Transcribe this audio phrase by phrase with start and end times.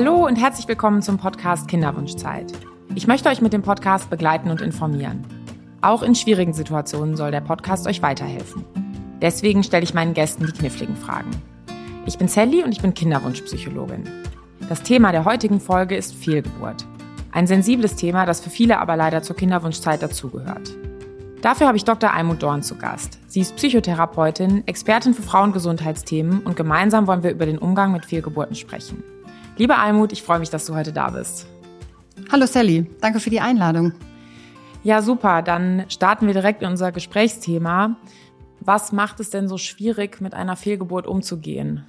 [0.00, 2.52] Hallo und herzlich willkommen zum Podcast Kinderwunschzeit.
[2.94, 5.24] Ich möchte euch mit dem Podcast begleiten und informieren.
[5.80, 8.64] Auch in schwierigen Situationen soll der Podcast euch weiterhelfen.
[9.20, 11.30] Deswegen stelle ich meinen Gästen die kniffligen Fragen.
[12.06, 14.04] Ich bin Sally und ich bin Kinderwunschpsychologin.
[14.68, 16.86] Das Thema der heutigen Folge ist Fehlgeburt.
[17.32, 20.76] Ein sensibles Thema, das für viele aber leider zur Kinderwunschzeit dazugehört.
[21.42, 22.14] Dafür habe ich Dr.
[22.14, 23.18] Almut Dorn zu Gast.
[23.26, 28.54] Sie ist Psychotherapeutin, Expertin für Frauengesundheitsthemen und gemeinsam wollen wir über den Umgang mit Fehlgeburten
[28.54, 29.02] sprechen.
[29.58, 31.48] Liebe Almut, ich freue mich, dass du heute da bist.
[32.30, 33.92] Hallo Sally, danke für die Einladung.
[34.84, 35.42] Ja, super.
[35.42, 37.96] Dann starten wir direkt in unser Gesprächsthema.
[38.60, 41.84] Was macht es denn so schwierig, mit einer Fehlgeburt umzugehen?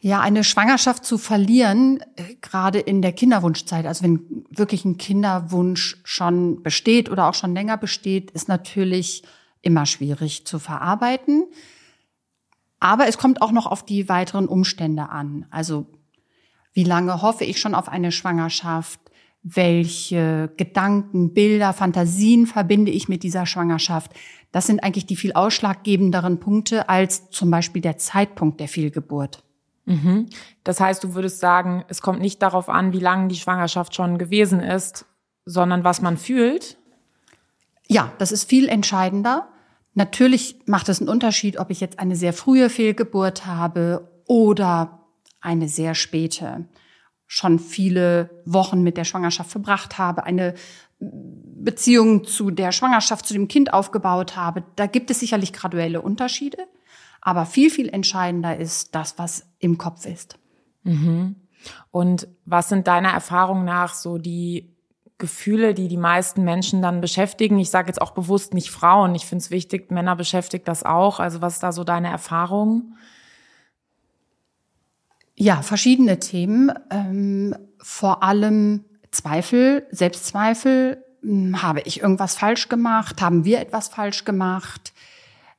[0.00, 6.00] Ja, eine Schwangerschaft zu verlieren, äh, gerade in der Kinderwunschzeit, also wenn wirklich ein Kinderwunsch
[6.02, 9.22] schon besteht oder auch schon länger besteht, ist natürlich
[9.60, 11.44] immer schwierig zu verarbeiten.
[12.80, 15.46] Aber es kommt auch noch auf die weiteren Umstände an.
[15.50, 15.86] Also
[16.72, 19.00] wie lange hoffe ich schon auf eine Schwangerschaft?
[19.42, 24.12] Welche Gedanken, Bilder, Fantasien verbinde ich mit dieser Schwangerschaft?
[24.52, 29.42] Das sind eigentlich die viel ausschlaggebenderen Punkte als zum Beispiel der Zeitpunkt der Fehlgeburt.
[29.84, 30.28] Mhm.
[30.62, 34.18] Das heißt, du würdest sagen, es kommt nicht darauf an, wie lange die Schwangerschaft schon
[34.18, 35.06] gewesen ist,
[35.44, 36.78] sondern was man fühlt?
[37.88, 39.48] Ja, das ist viel entscheidender.
[39.94, 45.01] Natürlich macht es einen Unterschied, ob ich jetzt eine sehr frühe Fehlgeburt habe oder
[45.42, 46.66] eine sehr späte.
[47.26, 50.54] Schon viele Wochen mit der Schwangerschaft verbracht habe, eine
[50.98, 54.64] Beziehung zu der Schwangerschaft, zu dem Kind aufgebaut habe.
[54.76, 56.58] Da gibt es sicherlich graduelle Unterschiede.
[57.20, 60.38] Aber viel, viel entscheidender ist das, was im Kopf ist.
[60.82, 61.36] Mhm.
[61.90, 64.74] Und was sind deiner Erfahrung nach so die
[65.18, 67.58] Gefühle, die die meisten Menschen dann beschäftigen?
[67.60, 69.14] Ich sage jetzt auch bewusst nicht Frauen.
[69.14, 71.20] Ich finde es wichtig, Männer beschäftigt das auch.
[71.20, 72.96] Also was ist da so deine Erfahrung?
[75.42, 76.70] Ja, verschiedene Themen.
[76.88, 81.04] Ähm, vor allem Zweifel, Selbstzweifel.
[81.20, 83.20] Hm, habe ich irgendwas falsch gemacht?
[83.20, 84.92] Haben wir etwas falsch gemacht?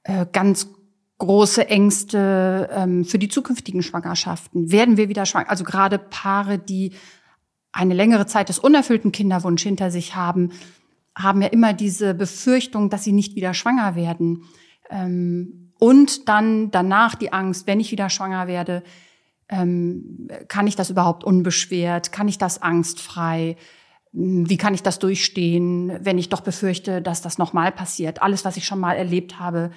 [0.04, 0.70] Äh, ganz
[1.18, 4.72] große Ängste ähm, für die zukünftigen Schwangerschaften.
[4.72, 5.50] Werden wir wieder schwanger?
[5.50, 6.94] Also gerade Paare, die
[7.74, 10.54] eine längere Zeit des unerfüllten Kinderwunsch hinter sich haben,
[11.14, 14.46] haben ja immer diese Befürchtung, dass sie nicht wieder schwanger werden.
[14.90, 18.82] Ähm, und dann danach die Angst, wenn ich wieder schwanger werde,
[19.54, 22.12] ähm, kann ich das überhaupt unbeschwert?
[22.12, 23.56] Kann ich das angstfrei?
[24.12, 28.22] Wie kann ich das durchstehen, wenn ich doch befürchte, dass das nochmal passiert?
[28.22, 29.72] Alles, was ich schon mal erlebt habe,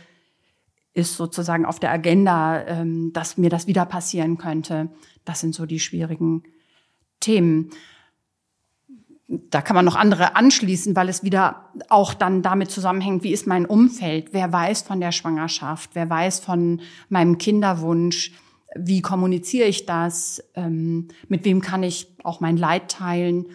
[0.95, 4.89] ist sozusagen auf der Agenda, ähm, dass mir das wieder passieren könnte.
[5.25, 6.43] Das sind so die schwierigen
[7.21, 7.71] Themen.
[9.29, 13.47] Da kann man noch andere anschließen, weil es wieder auch dann damit zusammenhängt, wie ist
[13.47, 14.29] mein Umfeld?
[14.33, 15.91] Wer weiß von der Schwangerschaft?
[15.95, 18.33] Wer weiß von meinem Kinderwunsch?
[18.79, 20.43] Wie kommuniziere ich das?
[20.55, 23.47] Ähm, mit wem kann ich auch mein Leid teilen?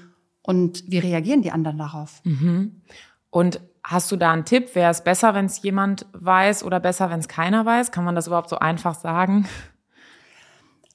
[0.44, 2.22] Und wie reagieren die anderen darauf?
[2.24, 2.82] Mhm.
[3.30, 4.76] Und Hast du da einen Tipp?
[4.76, 7.92] Wäre es besser, wenn es jemand weiß oder besser, wenn es keiner weiß?
[7.92, 9.48] Kann man das überhaupt so einfach sagen?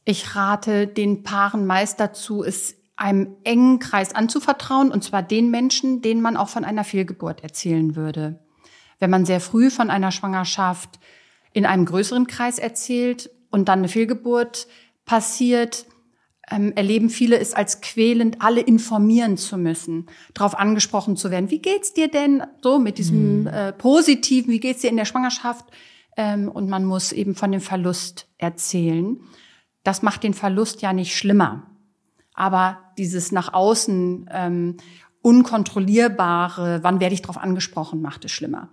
[0.04, 6.00] Ich rate den Paaren meist dazu, es einem engen Kreis anzuvertrauen, und zwar den Menschen,
[6.00, 8.38] denen man auch von einer Fehlgeburt erzählen würde.
[9.00, 11.00] Wenn man sehr früh von einer Schwangerschaft
[11.52, 14.66] in einem größeren Kreis erzählt und dann eine Fehlgeburt
[15.06, 15.86] passiert,
[16.50, 21.50] ähm, erleben viele es als quälend, alle informieren zu müssen, darauf angesprochen zu werden.
[21.50, 23.46] Wie geht's dir denn so mit diesem mhm.
[23.46, 24.52] äh, Positiven?
[24.52, 25.64] Wie geht's dir in der Schwangerschaft?
[26.18, 29.18] Ähm, und man muss eben von dem Verlust erzählen.
[29.84, 31.62] Das macht den Verlust ja nicht schlimmer.
[32.34, 34.76] Aber dieses nach außen ähm,
[35.22, 38.68] unkontrollierbare, wann werde ich darauf angesprochen, macht es schlimmer.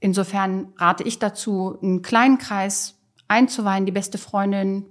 [0.00, 3.03] Insofern rate ich dazu, einen kleinen Kreis
[3.34, 4.86] einzuweihen, die beste Freundin,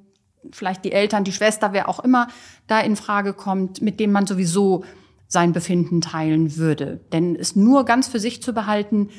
[0.52, 2.28] vielleicht die Eltern, die Schwester, wer auch immer
[2.68, 4.84] da in Frage kommt, mit dem man sowieso
[5.28, 7.00] sein Befinden teilen würde.
[7.14, 9.10] Denn es nur ganz für sich zu behalten,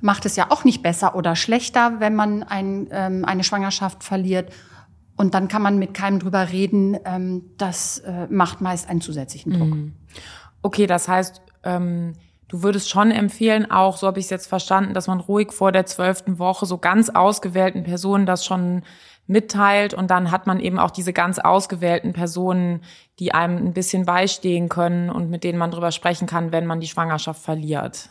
[0.00, 4.52] macht es ja auch nicht besser oder schlechter, wenn man ein, ähm, eine Schwangerschaft verliert.
[5.16, 6.96] Und dann kann man mit keinem drüber reden.
[7.04, 9.74] Ähm, das äh, macht meist einen zusätzlichen Druck.
[9.74, 9.92] Mhm.
[10.62, 12.12] Okay, das heißt, ähm,
[12.48, 15.72] du würdest schon empfehlen, auch, so habe ich es jetzt verstanden, dass man ruhig vor
[15.72, 18.82] der zwölften Woche so ganz ausgewählten Personen das schon
[19.26, 22.82] mitteilt und dann hat man eben auch diese ganz ausgewählten Personen,
[23.18, 26.80] die einem ein bisschen beistehen können und mit denen man drüber sprechen kann, wenn man
[26.80, 28.10] die Schwangerschaft verliert.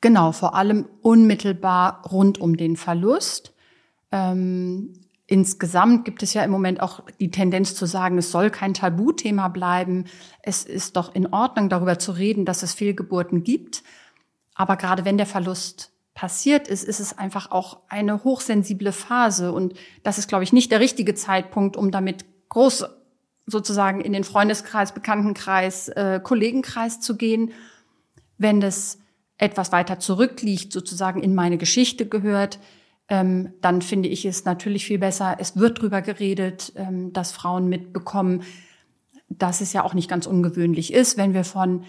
[0.00, 3.52] Genau, vor allem unmittelbar rund um den Verlust.
[4.10, 4.94] Ähm,
[5.30, 9.46] insgesamt gibt es ja im Moment auch die Tendenz zu sagen, es soll kein Tabuthema
[9.46, 10.06] bleiben.
[10.42, 13.84] Es ist doch in Ordnung, darüber zu reden, dass es Fehlgeburten gibt.
[14.56, 19.52] Aber gerade wenn der Verlust passiert ist, ist es einfach auch eine hochsensible Phase.
[19.52, 22.86] Und das ist, glaube ich, nicht der richtige Zeitpunkt, um damit groß
[23.46, 27.52] sozusagen in den Freundeskreis, Bekanntenkreis, äh, Kollegenkreis zu gehen.
[28.36, 28.98] Wenn das
[29.38, 32.58] etwas weiter zurückliegt, sozusagen in meine Geschichte gehört,
[33.10, 35.36] ähm, dann finde ich es natürlich viel besser.
[35.38, 38.44] Es wird drüber geredet, ähm, dass Frauen mitbekommen,
[39.28, 41.84] dass es ja auch nicht ganz ungewöhnlich ist, wenn wir von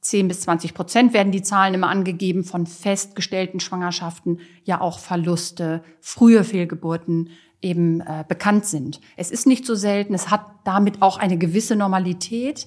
[0.00, 5.82] 10 bis 20 Prozent werden die Zahlen immer angegeben von festgestellten Schwangerschaften, ja auch Verluste,
[6.00, 7.30] frühe Fehlgeburten
[7.62, 9.00] eben äh, bekannt sind.
[9.16, 12.66] Es ist nicht so selten, es hat damit auch eine gewisse Normalität.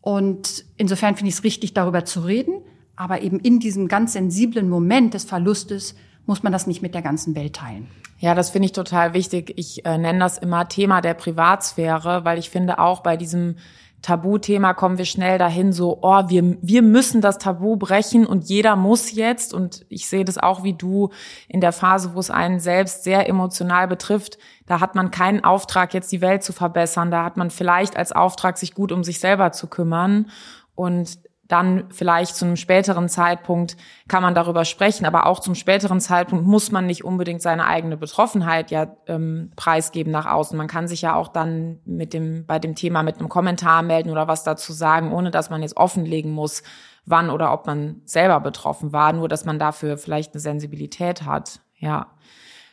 [0.00, 2.62] Und insofern finde ich es richtig, darüber zu reden.
[2.96, 5.94] Aber eben in diesem ganz sensiblen Moment des Verlustes
[6.28, 7.88] muss man das nicht mit der ganzen Welt teilen.
[8.18, 9.54] Ja, das finde ich total wichtig.
[9.56, 13.56] Ich äh, nenne das immer Thema der Privatsphäre, weil ich finde auch bei diesem
[14.02, 18.76] Tabuthema kommen wir schnell dahin, so, oh, wir, wir müssen das Tabu brechen und jeder
[18.76, 19.52] muss jetzt.
[19.52, 21.10] Und ich sehe das auch wie du
[21.48, 24.38] in der Phase, wo es einen selbst sehr emotional betrifft.
[24.66, 27.10] Da hat man keinen Auftrag, jetzt die Welt zu verbessern.
[27.10, 30.30] Da hat man vielleicht als Auftrag, sich gut um sich selber zu kümmern.
[30.76, 35.98] Und dann vielleicht zu einem späteren Zeitpunkt kann man darüber sprechen, aber auch zum späteren
[35.98, 40.58] Zeitpunkt muss man nicht unbedingt seine eigene Betroffenheit ja ähm, preisgeben nach außen.
[40.58, 44.10] Man kann sich ja auch dann mit dem bei dem Thema mit einem Kommentar melden
[44.10, 46.62] oder was dazu sagen, ohne dass man jetzt offenlegen muss,
[47.06, 51.60] wann oder ob man selber betroffen war, nur dass man dafür vielleicht eine Sensibilität hat.
[51.78, 52.08] Ja.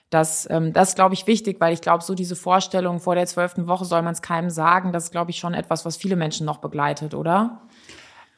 [0.10, 3.26] Das, ähm, das ist, glaube ich, wichtig, weil ich glaube, so diese Vorstellung, vor der
[3.26, 6.16] zwölften Woche soll man es keinem sagen, das ist, glaube ich, schon etwas, was viele
[6.16, 7.62] Menschen noch begleitet, oder?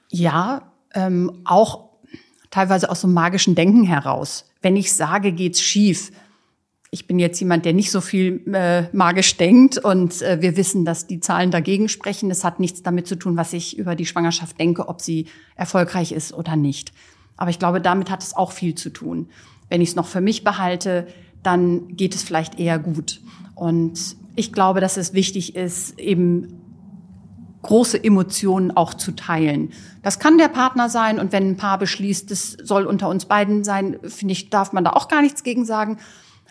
[0.09, 1.89] Ja, ähm, auch
[2.49, 4.45] teilweise aus so magischen Denken heraus.
[4.61, 6.11] Wenn ich sage, geht's schief.
[6.89, 10.85] Ich bin jetzt jemand, der nicht so viel äh, magisch denkt und äh, wir wissen,
[10.85, 12.31] dass die Zahlen dagegen sprechen.
[12.31, 16.13] Es hat nichts damit zu tun, was ich über die Schwangerschaft denke, ob sie erfolgreich
[16.13, 16.93] ist oder nicht.
[17.35, 19.29] Aber ich glaube, damit hat es auch viel zu tun.
[19.69, 21.07] Wenn ich es noch für mich behalte,
[21.43, 23.21] dann geht es vielleicht eher gut.
[23.53, 26.66] Und ich glaube, dass es wichtig ist, eben
[27.61, 29.73] große Emotionen auch zu teilen.
[30.03, 33.63] Das kann der Partner sein und wenn ein Paar beschließt, das soll unter uns beiden
[33.63, 35.97] sein, finde ich, darf man da auch gar nichts gegen sagen.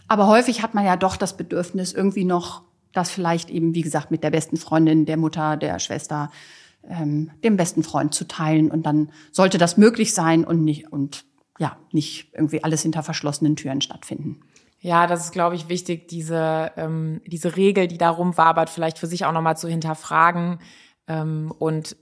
[0.08, 2.62] Aber häufig hat man ja doch das Bedürfnis, irgendwie noch
[2.92, 6.30] das vielleicht eben, wie gesagt, mit der besten Freundin, der Mutter, der Schwester,
[6.88, 8.70] ähm, dem besten Freund zu teilen.
[8.70, 11.24] Und dann sollte das möglich sein und nicht, und
[11.58, 14.40] ja, nicht irgendwie alles hinter verschlossenen Türen stattfinden.
[14.80, 19.06] Ja, das ist, glaube ich, wichtig, diese, ähm, diese Regel, die da rumwabert, vielleicht für
[19.06, 20.58] sich auch nochmal zu hinterfragen
[21.08, 21.96] ähm, und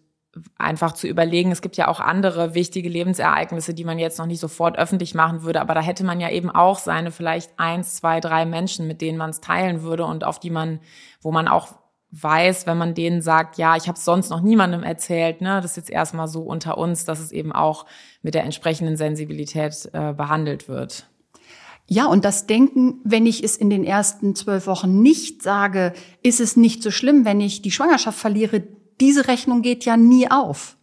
[0.59, 4.41] einfach zu überlegen, es gibt ja auch andere wichtige Lebensereignisse, die man jetzt noch nicht
[4.41, 8.21] sofort öffentlich machen würde, aber da hätte man ja eben auch seine vielleicht eins, zwei,
[8.21, 10.81] drei Menschen, mit denen man es teilen würde und auf die man,
[11.21, 11.69] wo man auch
[12.11, 15.73] weiß, wenn man denen sagt, ja, ich habe es sonst noch niemandem erzählt, ne, das
[15.73, 17.87] ist jetzt erstmal so unter uns, dass es eben auch
[18.23, 21.07] mit der entsprechenden Sensibilität äh, behandelt wird.
[21.87, 25.93] Ja, und das Denken, wenn ich es in den ersten zwölf Wochen nicht sage,
[26.23, 28.63] ist es nicht so schlimm, wenn ich die Schwangerschaft verliere,
[29.01, 30.77] diese Rechnung geht ja nie auf.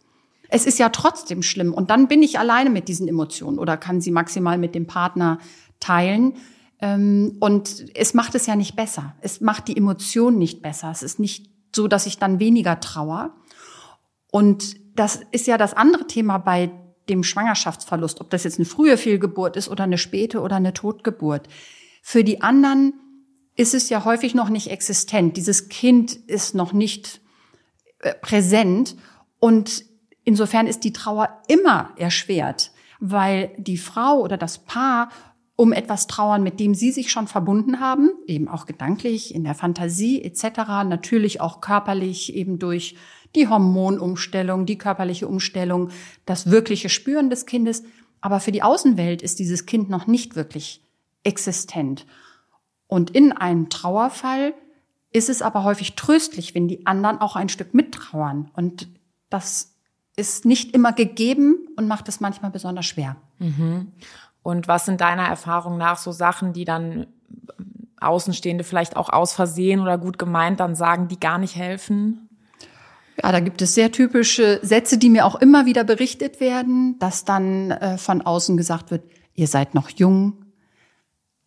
[0.48, 1.72] Es ist ja trotzdem schlimm.
[1.72, 5.38] Und dann bin ich alleine mit diesen Emotionen oder kann sie maximal mit dem Partner
[5.80, 6.34] teilen.
[6.78, 9.14] Ähm, und es macht es ja nicht besser.
[9.22, 10.90] Es macht die Emotion nicht besser.
[10.90, 13.34] Es ist nicht so, dass ich dann weniger trauer.
[14.30, 16.70] Und das ist ja das andere Thema bei
[17.08, 21.48] dem Schwangerschaftsverlust, ob das jetzt eine frühe Fehlgeburt ist oder eine späte oder eine Totgeburt.
[22.02, 22.92] Für die anderen
[23.56, 25.38] ist es ja häufig noch nicht existent.
[25.38, 27.21] Dieses Kind ist noch nicht
[28.20, 28.96] präsent
[29.38, 29.84] und
[30.24, 35.10] insofern ist die Trauer immer erschwert, weil die Frau oder das Paar
[35.54, 39.54] um etwas trauern, mit dem sie sich schon verbunden haben, eben auch gedanklich, in der
[39.54, 40.44] Fantasie etc.,
[40.84, 42.96] natürlich auch körperlich eben durch
[43.34, 45.90] die Hormonumstellung, die körperliche Umstellung,
[46.26, 47.82] das wirkliche Spüren des Kindes.
[48.20, 50.82] Aber für die Außenwelt ist dieses Kind noch nicht wirklich
[51.22, 52.06] existent.
[52.86, 54.54] Und in einem Trauerfall
[55.12, 58.50] ist es aber häufig tröstlich, wenn die anderen auch ein Stück mittrauern.
[58.54, 58.88] Und
[59.28, 59.74] das
[60.16, 63.16] ist nicht immer gegeben und macht es manchmal besonders schwer.
[63.38, 63.92] Mhm.
[64.42, 67.06] Und was sind deiner Erfahrung nach so Sachen, die dann
[68.00, 72.28] Außenstehende vielleicht auch aus Versehen oder gut gemeint dann sagen, die gar nicht helfen?
[73.22, 77.24] Ja, da gibt es sehr typische Sätze, die mir auch immer wieder berichtet werden, dass
[77.24, 79.04] dann äh, von außen gesagt wird,
[79.34, 80.44] ihr seid noch jung,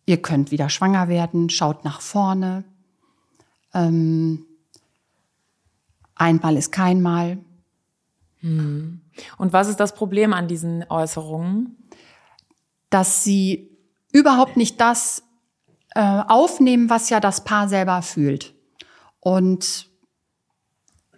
[0.06, 2.64] ihr könnt wieder schwanger werden, schaut nach vorne.
[3.76, 4.46] Ähm,
[6.14, 7.38] einmal ist kein Mal.
[8.40, 9.02] Hm.
[9.36, 11.76] Und was ist das Problem an diesen Äußerungen?
[12.88, 13.70] Dass sie
[14.12, 15.22] überhaupt nicht das
[15.94, 18.54] äh, aufnehmen, was ja das Paar selber fühlt.
[19.20, 19.90] Und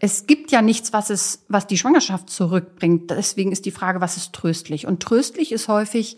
[0.00, 3.10] es gibt ja nichts, was es, was die Schwangerschaft zurückbringt.
[3.10, 4.86] Deswegen ist die Frage, was ist tröstlich?
[4.86, 6.16] Und tröstlich ist häufig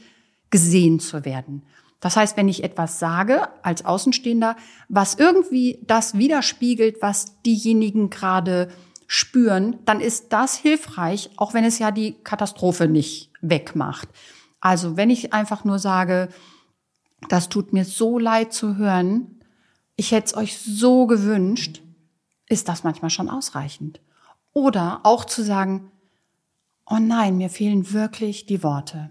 [0.50, 1.64] gesehen zu werden.
[2.00, 4.56] Das heißt, wenn ich etwas sage als Außenstehender,
[4.88, 8.70] was irgendwie das widerspiegelt, was diejenigen gerade
[9.06, 14.08] spüren, dann ist das hilfreich, auch wenn es ja die Katastrophe nicht wegmacht.
[14.60, 16.28] Also wenn ich einfach nur sage,
[17.28, 19.40] das tut mir so leid zu hören,
[19.96, 21.82] ich hätte es euch so gewünscht,
[22.48, 24.00] ist das manchmal schon ausreichend.
[24.52, 25.90] Oder auch zu sagen,
[26.86, 29.10] oh nein, mir fehlen wirklich die Worte.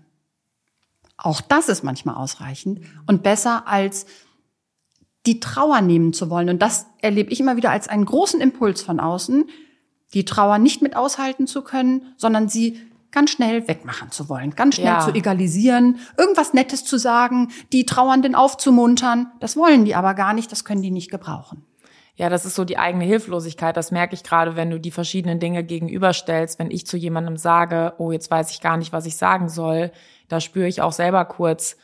[1.21, 4.05] Auch das ist manchmal ausreichend und besser als
[5.25, 6.49] die Trauer nehmen zu wollen.
[6.49, 9.49] Und das erlebe ich immer wieder als einen großen Impuls von außen,
[10.13, 12.79] die Trauer nicht mit aushalten zu können, sondern sie
[13.11, 14.99] ganz schnell wegmachen zu wollen, ganz schnell ja.
[14.99, 19.31] zu egalisieren, irgendwas Nettes zu sagen, die Trauernden aufzumuntern.
[19.39, 21.65] Das wollen die aber gar nicht, das können die nicht gebrauchen.
[22.15, 23.77] Ja, das ist so die eigene Hilflosigkeit.
[23.77, 26.59] Das merke ich gerade, wenn du die verschiedenen Dinge gegenüberstellst.
[26.59, 29.91] Wenn ich zu jemandem sage, oh, jetzt weiß ich gar nicht, was ich sagen soll,
[30.29, 31.75] da spüre ich auch selber kurz,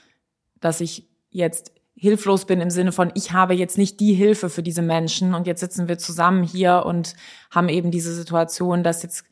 [0.62, 4.64] dass ich jetzt hilflos bin im Sinne von, ich habe jetzt nicht die Hilfe für
[4.64, 7.16] diese Menschen und jetzt sitzen wir zusammen hier und
[7.52, 9.26] haben eben diese Situation, dass jetzt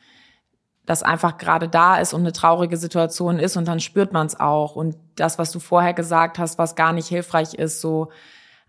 [0.86, 4.39] das einfach gerade da ist und eine traurige Situation ist und dann spürt man es
[4.39, 4.75] auch.
[4.75, 8.10] Und das, was du vorher gesagt hast, was gar nicht hilfreich ist, so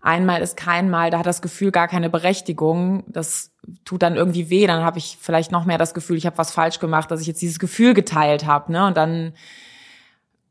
[0.01, 3.03] einmal ist kein Mal, da hat das Gefühl gar keine Berechtigung.
[3.07, 3.51] Das
[3.83, 4.67] tut dann irgendwie weh.
[4.67, 7.27] Dann habe ich vielleicht noch mehr das Gefühl, ich habe was falsch gemacht, dass ich
[7.27, 8.71] jetzt dieses Gefühl geteilt habe.
[8.71, 8.85] Ne?
[8.85, 9.33] Und dann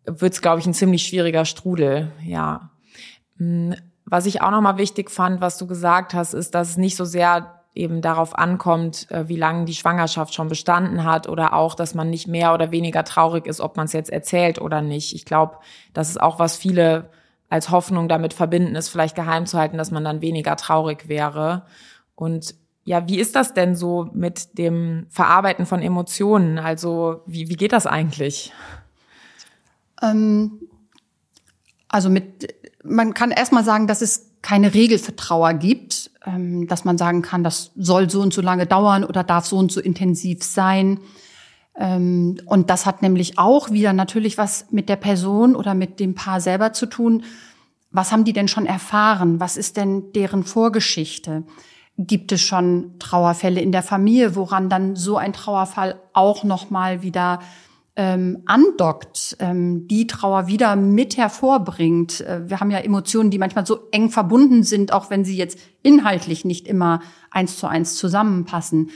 [0.07, 2.13] wird es, glaube ich, ein ziemlich schwieriger Strudel.
[2.23, 2.71] Ja.
[3.39, 6.97] Hm, was ich auch nochmal wichtig fand, was du gesagt hast, ist, dass es nicht
[6.97, 11.75] so sehr eben darauf ankommt, äh, wie lange die Schwangerschaft schon bestanden hat oder auch,
[11.75, 15.15] dass man nicht mehr oder weniger traurig ist, ob man es jetzt erzählt oder nicht.
[15.15, 15.57] Ich glaube,
[15.93, 17.11] das ist auch, was viele
[17.49, 21.67] als Hoffnung damit verbinden, ist vielleicht geheim zu halten, dass man dann weniger traurig wäre.
[22.15, 26.59] Und ja, wie ist das denn so mit dem Verarbeiten von Emotionen?
[26.59, 28.53] Also wie, wie geht das eigentlich?
[30.05, 30.61] Ähm,
[31.89, 36.85] also mit, man kann erstmal sagen, dass es keine Regel für Trauer gibt, ähm, dass
[36.85, 39.81] man sagen kann, das soll so und so lange dauern oder darf so und so
[39.81, 41.01] intensiv sein.
[41.77, 46.15] Ähm, und das hat nämlich auch wieder natürlich was mit der Person oder mit dem
[46.15, 47.25] Paar selber zu tun.
[47.91, 49.41] Was haben die denn schon erfahren?
[49.41, 51.45] Was ist denn deren Vorgeschichte?
[51.97, 57.03] Gibt es schon Trauerfälle in der Familie, woran dann so ein Trauerfall auch noch mal
[57.03, 57.39] wieder
[57.97, 62.21] ähm, andockt, ähm, die Trauer wieder mit hervorbringt.
[62.23, 65.59] Äh, wir haben ja Emotionen, die manchmal so eng verbunden sind, auch wenn sie jetzt
[65.83, 68.91] inhaltlich nicht immer eins zu eins zusammenpassen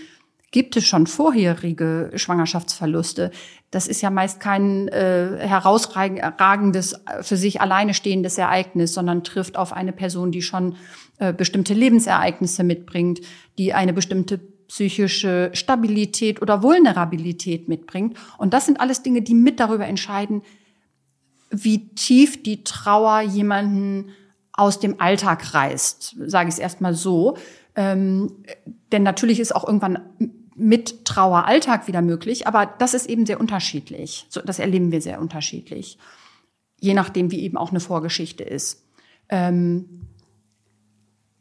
[0.51, 3.31] gibt es schon vorherige Schwangerschaftsverluste.
[3.71, 9.59] Das ist ja meist kein äh, herausragendes, äh, für sich alleine stehendes Ereignis, sondern trifft
[9.59, 10.77] auf eine Person, die schon
[11.19, 13.21] äh, bestimmte Lebensereignisse mitbringt,
[13.59, 18.17] die eine bestimmte psychische Stabilität oder Vulnerabilität mitbringt.
[18.37, 20.43] Und das sind alles Dinge, die mit darüber entscheiden,
[21.51, 24.11] wie tief die Trauer jemanden
[24.53, 27.37] aus dem Alltag reißt, sage ich es erstmal so.
[27.75, 28.45] Ähm,
[28.93, 30.01] denn natürlich ist auch irgendwann
[30.55, 34.27] mit Trauer Alltag wieder möglich, aber das ist eben sehr unterschiedlich.
[34.29, 35.99] So, das erleben wir sehr unterschiedlich,
[36.81, 38.85] je nachdem, wie eben auch eine Vorgeschichte ist.
[39.29, 40.09] Ähm,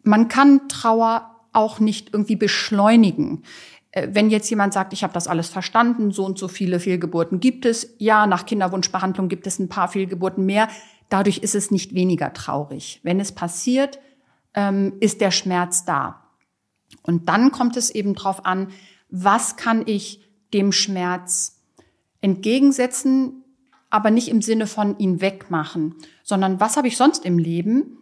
[0.03, 3.43] man kann Trauer auch nicht irgendwie beschleunigen.
[3.91, 7.39] Äh, wenn jetzt jemand sagt, ich habe das alles verstanden, so und so viele Fehlgeburten
[7.39, 10.69] gibt es, ja, nach Kinderwunschbehandlung gibt es ein paar Fehlgeburten mehr,
[11.09, 12.99] dadurch ist es nicht weniger traurig.
[13.03, 13.99] Wenn es passiert,
[14.53, 16.23] ähm, ist der Schmerz da.
[17.01, 18.69] Und dann kommt es eben drauf an,
[19.09, 20.21] was kann ich
[20.53, 21.63] dem Schmerz
[22.21, 23.43] entgegensetzen,
[23.89, 27.96] aber nicht im Sinne von ihn wegmachen, sondern was habe ich sonst im Leben,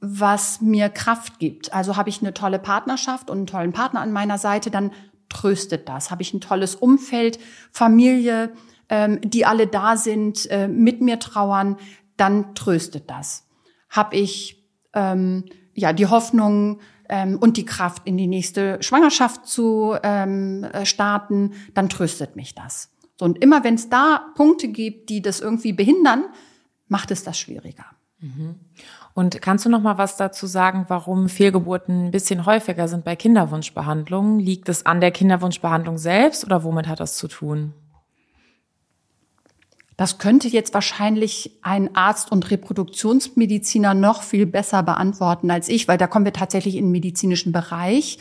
[0.00, 1.72] was mir Kraft gibt.
[1.72, 4.92] Also habe ich eine tolle Partnerschaft und einen tollen Partner an meiner Seite, dann
[5.28, 6.10] tröstet das.
[6.10, 7.38] Habe ich ein tolles Umfeld,
[7.72, 8.52] Familie,
[8.88, 11.76] ähm, die alle da sind, äh, mit mir trauern,
[12.16, 13.46] dann tröstet das.
[13.90, 14.64] Habe ich
[14.94, 20.84] ähm, ja die Hoffnung, ähm, und die Kraft, in die nächste Schwangerschaft zu ähm, äh,
[20.84, 22.90] starten, dann tröstet mich das.
[23.18, 26.26] So, und immer wenn es da Punkte gibt, die das irgendwie behindern,
[26.86, 27.86] macht es das schwieriger.
[29.14, 33.14] Und kannst du noch mal was dazu sagen, warum Fehlgeburten ein bisschen häufiger sind bei
[33.14, 34.40] Kinderwunschbehandlungen?
[34.40, 37.74] Liegt es an der Kinderwunschbehandlung selbst oder womit hat das zu tun?
[39.96, 45.98] Das könnte jetzt wahrscheinlich ein Arzt und Reproduktionsmediziner noch viel besser beantworten als ich, weil
[45.98, 48.18] da kommen wir tatsächlich in den medizinischen Bereich.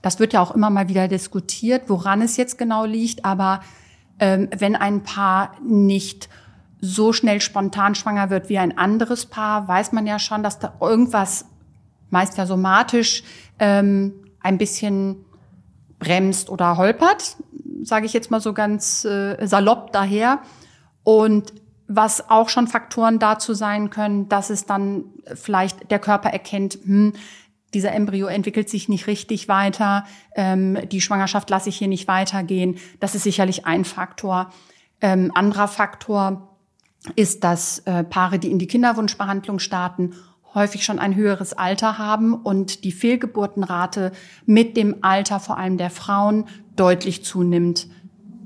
[0.00, 3.26] Das wird ja auch immer mal wieder diskutiert, woran es jetzt genau liegt.
[3.26, 3.60] Aber
[4.18, 6.30] ähm, wenn ein Paar nicht
[6.80, 10.74] so schnell spontan schwanger wird wie ein anderes Paar, weiß man ja schon, dass da
[10.80, 11.46] irgendwas
[12.10, 13.22] meist ja somatisch
[13.58, 15.24] ähm, ein bisschen
[15.98, 17.36] bremst oder holpert,
[17.82, 20.40] sage ich jetzt mal so ganz äh, salopp daher.
[21.02, 21.52] Und
[21.88, 25.04] was auch schon Faktoren dazu sein können, dass es dann
[25.34, 27.14] vielleicht der Körper erkennt, hm,
[27.74, 30.04] dieser Embryo entwickelt sich nicht richtig weiter,
[30.34, 32.78] ähm, die Schwangerschaft lasse ich hier nicht weitergehen.
[33.00, 34.50] Das ist sicherlich ein Faktor.
[35.00, 36.57] Ähm, anderer Faktor
[37.16, 40.14] ist, dass äh, Paare, die in die Kinderwunschbehandlung starten,
[40.54, 44.12] häufig schon ein höheres Alter haben und die Fehlgeburtenrate
[44.46, 47.88] mit dem Alter vor allem der Frauen deutlich zunimmt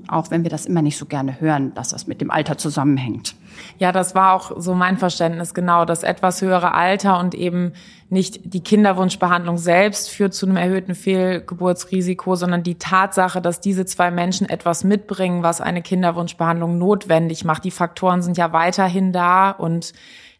[0.07, 3.35] auch wenn wir das immer nicht so gerne hören, dass das mit dem Alter zusammenhängt.
[3.77, 5.85] Ja, das war auch so mein Verständnis, genau.
[5.85, 7.73] Das etwas höhere Alter und eben
[8.09, 14.11] nicht die Kinderwunschbehandlung selbst führt zu einem erhöhten Fehlgeburtsrisiko, sondern die Tatsache, dass diese zwei
[14.11, 17.63] Menschen etwas mitbringen, was eine Kinderwunschbehandlung notwendig macht.
[17.63, 19.93] Die Faktoren sind ja weiterhin da und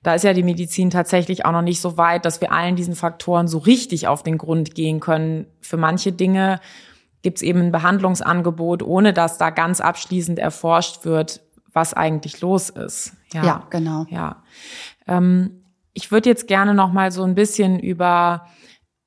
[0.03, 2.95] da ist ja die Medizin tatsächlich auch noch nicht so weit, dass wir allen diesen
[2.95, 5.47] Faktoren so richtig auf den Grund gehen können.
[5.61, 6.59] Für manche Dinge
[7.23, 12.69] gibt es eben ein Behandlungsangebot, ohne dass da ganz abschließend erforscht wird, was eigentlich los
[12.69, 13.13] ist.
[13.33, 14.05] Ja, ja genau.
[14.09, 14.43] Ja.
[15.07, 15.63] Ähm,
[15.93, 18.47] ich würde jetzt gerne noch mal so ein bisschen über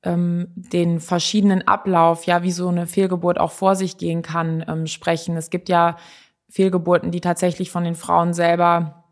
[0.02, 4.86] ähm, den verschiedenen Ablauf, ja, wie so eine Fehlgeburt auch vor sich gehen kann, ähm,
[4.86, 5.36] sprechen.
[5.36, 5.96] Es gibt ja
[6.48, 9.04] Fehlgeburten, die tatsächlich von den Frauen selber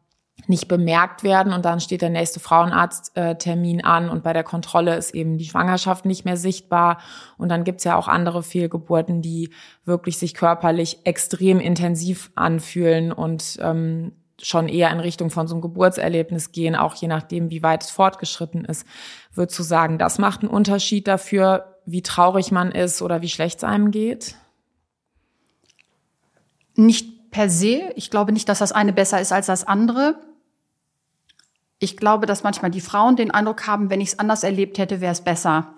[0.47, 5.15] nicht bemerkt werden und dann steht der nächste Frauenarzttermin an und bei der Kontrolle ist
[5.15, 6.99] eben die Schwangerschaft nicht mehr sichtbar
[7.39, 9.51] und dann gibt's ja auch andere Fehlgeburten, die
[9.85, 14.13] wirklich sich körperlich extrem intensiv anfühlen und ähm,
[14.43, 17.91] schon eher in Richtung von so einem Geburtserlebnis gehen, auch je nachdem, wie weit es
[17.91, 18.87] fortgeschritten ist.
[19.33, 23.59] Würdest du sagen, das macht einen Unterschied dafür, wie traurig man ist oder wie schlecht
[23.59, 24.35] es einem geht?
[26.75, 27.91] Nicht per se.
[27.97, 30.15] Ich glaube nicht, dass das eine besser ist als das andere.
[31.81, 35.01] Ich glaube, dass manchmal die Frauen den Eindruck haben, wenn ich es anders erlebt hätte,
[35.01, 35.75] wäre es besser.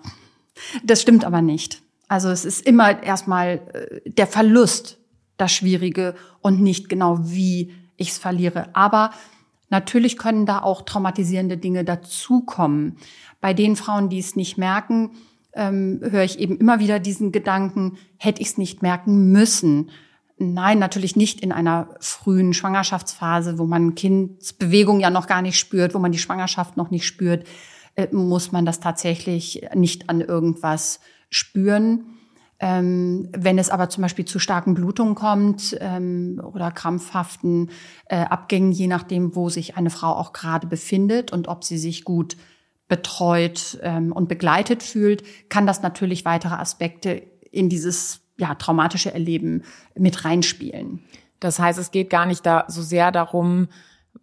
[0.83, 1.81] Das stimmt aber nicht.
[2.07, 4.99] Also es ist immer erstmal äh, der Verlust
[5.37, 8.69] das Schwierige und nicht genau, wie ich es verliere.
[8.73, 9.09] Aber
[9.69, 12.97] natürlich können da auch traumatisierende Dinge dazukommen.
[13.41, 15.11] Bei den Frauen, die es nicht merken,
[15.53, 19.89] ähm, höre ich eben immer wieder diesen Gedanken, hätte ich es nicht merken müssen.
[20.39, 25.95] Nein, natürlich nicht in einer frühen Schwangerschaftsphase, wo man Kindsbewegung ja noch gar nicht spürt,
[25.95, 27.47] wo man die Schwangerschaft noch nicht spürt,
[27.95, 32.05] äh, muss man das tatsächlich nicht an irgendwas spüren.
[32.59, 37.69] Ähm, wenn es aber zum Beispiel zu starken Blutungen kommt ähm, oder krampfhaften
[38.05, 42.03] äh, Abgängen, je nachdem, wo sich eine Frau auch gerade befindet und ob sie sich
[42.03, 42.37] gut
[42.87, 49.63] betreut ähm, und begleitet fühlt, kann das natürlich weitere Aspekte in dieses ja, traumatische Erleben
[49.95, 51.03] mit reinspielen.
[51.39, 53.67] Das heißt, es geht gar nicht da so sehr darum,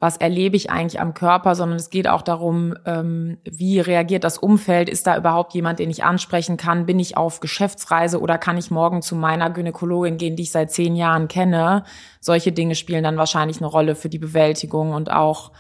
[0.00, 4.38] was erlebe ich eigentlich am Körper, sondern es geht auch darum, ähm, wie reagiert das
[4.38, 4.88] Umfeld?
[4.88, 6.86] Ist da überhaupt jemand, den ich ansprechen kann?
[6.86, 10.72] Bin ich auf Geschäftsreise oder kann ich morgen zu meiner Gynäkologin gehen, die ich seit
[10.72, 11.84] zehn Jahren kenne?
[12.20, 15.52] Solche Dinge spielen dann wahrscheinlich eine Rolle für die Bewältigung und auch,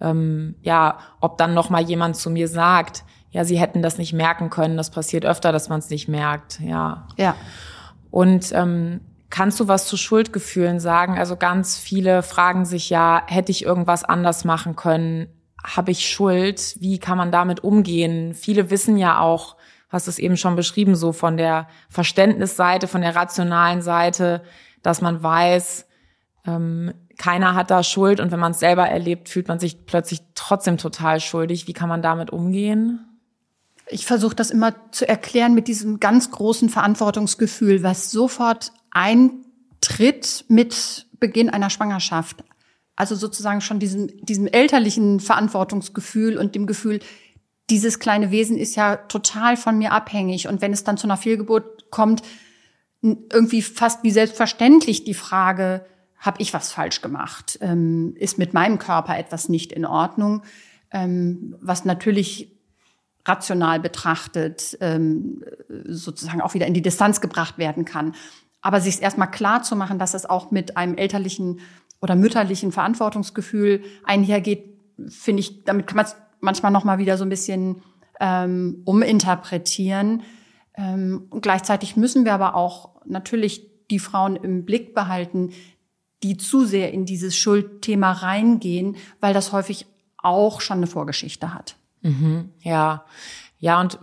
[0.00, 4.12] ähm, ja, ob dann noch mal jemand zu mir sagt, ja, sie hätten das nicht
[4.12, 4.76] merken können.
[4.76, 6.60] Das passiert öfter, dass man es nicht merkt.
[6.60, 7.06] Ja.
[7.16, 7.34] Ja.
[8.14, 11.18] Und ähm, kannst du was zu Schuldgefühlen sagen?
[11.18, 15.26] Also ganz viele fragen sich ja, hätte ich irgendwas anders machen können?
[15.60, 16.76] Habe ich Schuld?
[16.78, 18.32] Wie kann man damit umgehen?
[18.32, 19.56] Viele wissen ja auch,
[19.88, 24.44] hast es eben schon beschrieben, so von der Verständnisseite, von der rationalen Seite,
[24.84, 25.88] dass man weiß,
[26.46, 30.20] ähm, keiner hat da Schuld und wenn man es selber erlebt, fühlt man sich plötzlich
[30.36, 31.66] trotzdem total schuldig.
[31.66, 33.13] Wie kann man damit umgehen?
[33.88, 41.06] Ich versuche das immer zu erklären mit diesem ganz großen Verantwortungsgefühl, was sofort eintritt mit
[41.20, 42.44] Beginn einer Schwangerschaft.
[42.96, 47.00] Also sozusagen schon diesem, diesem elterlichen Verantwortungsgefühl und dem Gefühl,
[47.70, 50.48] dieses kleine Wesen ist ja total von mir abhängig.
[50.48, 52.22] Und wenn es dann zu einer Fehlgeburt kommt,
[53.02, 55.84] irgendwie fast wie selbstverständlich die Frage,
[56.18, 57.58] habe ich was falsch gemacht?
[57.60, 60.42] Ähm, ist mit meinem Körper etwas nicht in Ordnung?
[60.90, 62.53] Ähm, was natürlich
[63.26, 65.44] rational betrachtet ähm,
[65.86, 68.14] sozusagen auch wieder in die Distanz gebracht werden kann.
[68.60, 71.60] Aber sich erstmal klar zu machen, dass es auch mit einem elterlichen
[72.00, 77.24] oder mütterlichen Verantwortungsgefühl einhergeht, finde ich, damit kann man es manchmal noch mal wieder so
[77.24, 77.82] ein bisschen
[78.20, 80.22] ähm, uminterpretieren.
[80.76, 85.50] Ähm, und gleichzeitig müssen wir aber auch natürlich die Frauen im Blick behalten,
[86.22, 91.76] die zu sehr in dieses Schuldthema reingehen, weil das häufig auch schon eine Vorgeschichte hat.
[92.04, 93.04] Mhm, ja,
[93.58, 93.98] ja, und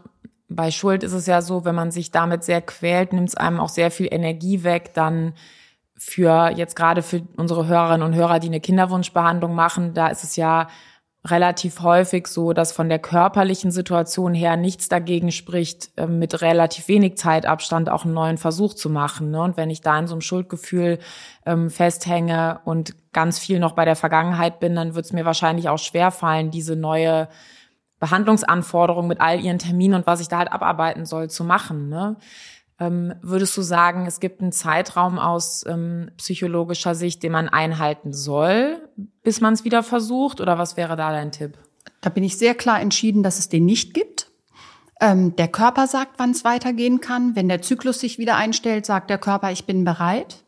[0.49, 3.59] bei Schuld ist es ja so, wenn man sich damit sehr quält, nimmt es einem
[3.59, 5.33] auch sehr viel Energie weg, dann
[5.95, 10.35] für jetzt gerade für unsere Hörerinnen und Hörer, die eine Kinderwunschbehandlung machen, da ist es
[10.35, 10.67] ja
[11.23, 16.87] relativ häufig so, dass von der körperlichen Situation her nichts dagegen spricht, ähm, mit relativ
[16.87, 19.29] wenig Zeitabstand auch einen neuen Versuch zu machen.
[19.29, 19.41] Ne?
[19.43, 20.97] Und wenn ich da in so einem Schuldgefühl
[21.45, 25.69] ähm, festhänge und ganz viel noch bei der Vergangenheit bin, dann wird es mir wahrscheinlich
[25.69, 27.27] auch schwer fallen, diese neue
[28.01, 31.87] Behandlungsanforderung mit all ihren Terminen und was ich da halt abarbeiten soll, zu machen.
[31.87, 32.17] Ne?
[32.79, 38.11] Ähm, würdest du sagen, es gibt einen Zeitraum aus ähm, psychologischer Sicht, den man einhalten
[38.11, 38.89] soll,
[39.21, 40.41] bis man es wieder versucht?
[40.41, 41.59] Oder was wäre da dein Tipp?
[42.01, 44.31] Da bin ich sehr klar entschieden, dass es den nicht gibt.
[44.99, 47.35] Ähm, der Körper sagt, wann es weitergehen kann.
[47.35, 50.43] Wenn der Zyklus sich wieder einstellt, sagt der Körper, ich bin bereit.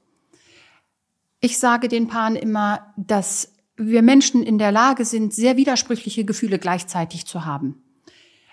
[1.39, 6.59] Ich sage den Paaren immer, dass wir Menschen in der Lage sind, sehr widersprüchliche Gefühle
[6.59, 7.81] gleichzeitig zu haben.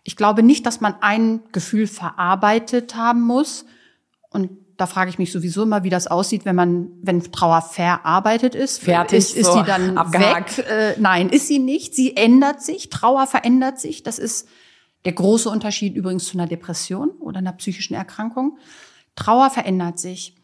[0.02, 3.66] Ich glaube nicht, dass man ein Gefühl verarbeitet haben muss.
[4.30, 8.54] Und da frage ich mich sowieso immer, wie das aussieht, wenn man, wenn Trauer verarbeitet
[8.54, 8.82] ist.
[8.82, 9.18] Fertig.
[9.18, 10.58] Ist, ist so die dann abgehakt.
[10.58, 10.66] weg?
[10.66, 11.94] Äh, nein, ist sie nicht.
[11.94, 12.88] Sie ändert sich.
[12.88, 14.02] Trauer verändert sich.
[14.02, 14.48] Das ist
[15.04, 18.58] der große Unterschied übrigens zu einer Depression oder einer psychischen Erkrankung.
[19.16, 20.34] Trauer verändert sich.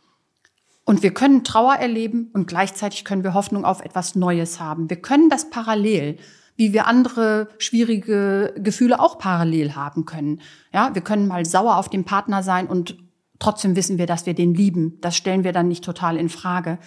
[0.87, 4.89] Und wir können Trauer erleben und gleichzeitig können wir Hoffnung auf etwas Neues haben.
[4.89, 6.17] Wir können das parallel
[6.57, 10.41] wie wir andere schwierige Gefühle auch parallel haben können.
[10.73, 12.97] Ja, wir können mal sauer auf den Partner sein und
[13.39, 14.99] trotzdem wissen wir, dass wir den lieben.
[15.01, 16.79] Das stellen wir dann nicht total in Frage.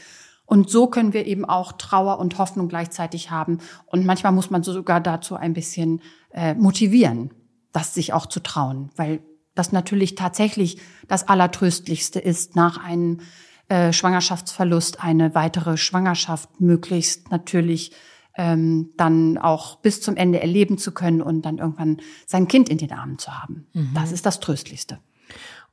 [0.46, 3.60] Und so können wir eben auch Trauer und Hoffnung gleichzeitig haben.
[3.86, 7.32] Und manchmal muss man sogar dazu ein bisschen äh, motivieren,
[7.72, 9.22] das sich auch zu trauen, weil
[9.54, 13.20] das natürlich tatsächlich das Allertröstlichste ist, nach einem
[13.70, 17.92] äh, Schwangerschaftsverlust eine weitere Schwangerschaft möglichst natürlich
[18.36, 22.78] ähm, dann auch bis zum Ende erleben zu können und dann irgendwann sein Kind in
[22.78, 23.68] den Armen zu haben.
[23.74, 23.92] Mhm.
[23.94, 25.00] Das ist das Tröstlichste.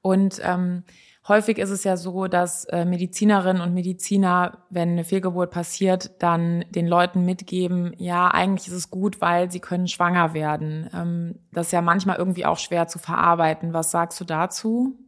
[0.02, 0.82] Und ähm,
[1.26, 6.64] häufig ist es ja so, dass äh, Medizinerinnen und Mediziner, wenn eine Fehlgeburt passiert, dann
[6.70, 10.90] den Leuten mitgeben, ja, eigentlich ist es gut, weil sie können schwanger werden.
[10.92, 13.72] Ähm, das ist ja manchmal irgendwie auch schwer zu verarbeiten.
[13.72, 14.98] Was sagst du dazu?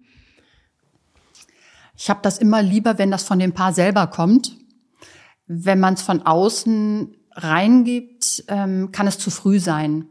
[1.99, 4.57] Ich habe das immer lieber, wenn das von dem Paar selber kommt.
[5.47, 10.07] Wenn man es von außen reingibt, ähm, kann es zu früh sein.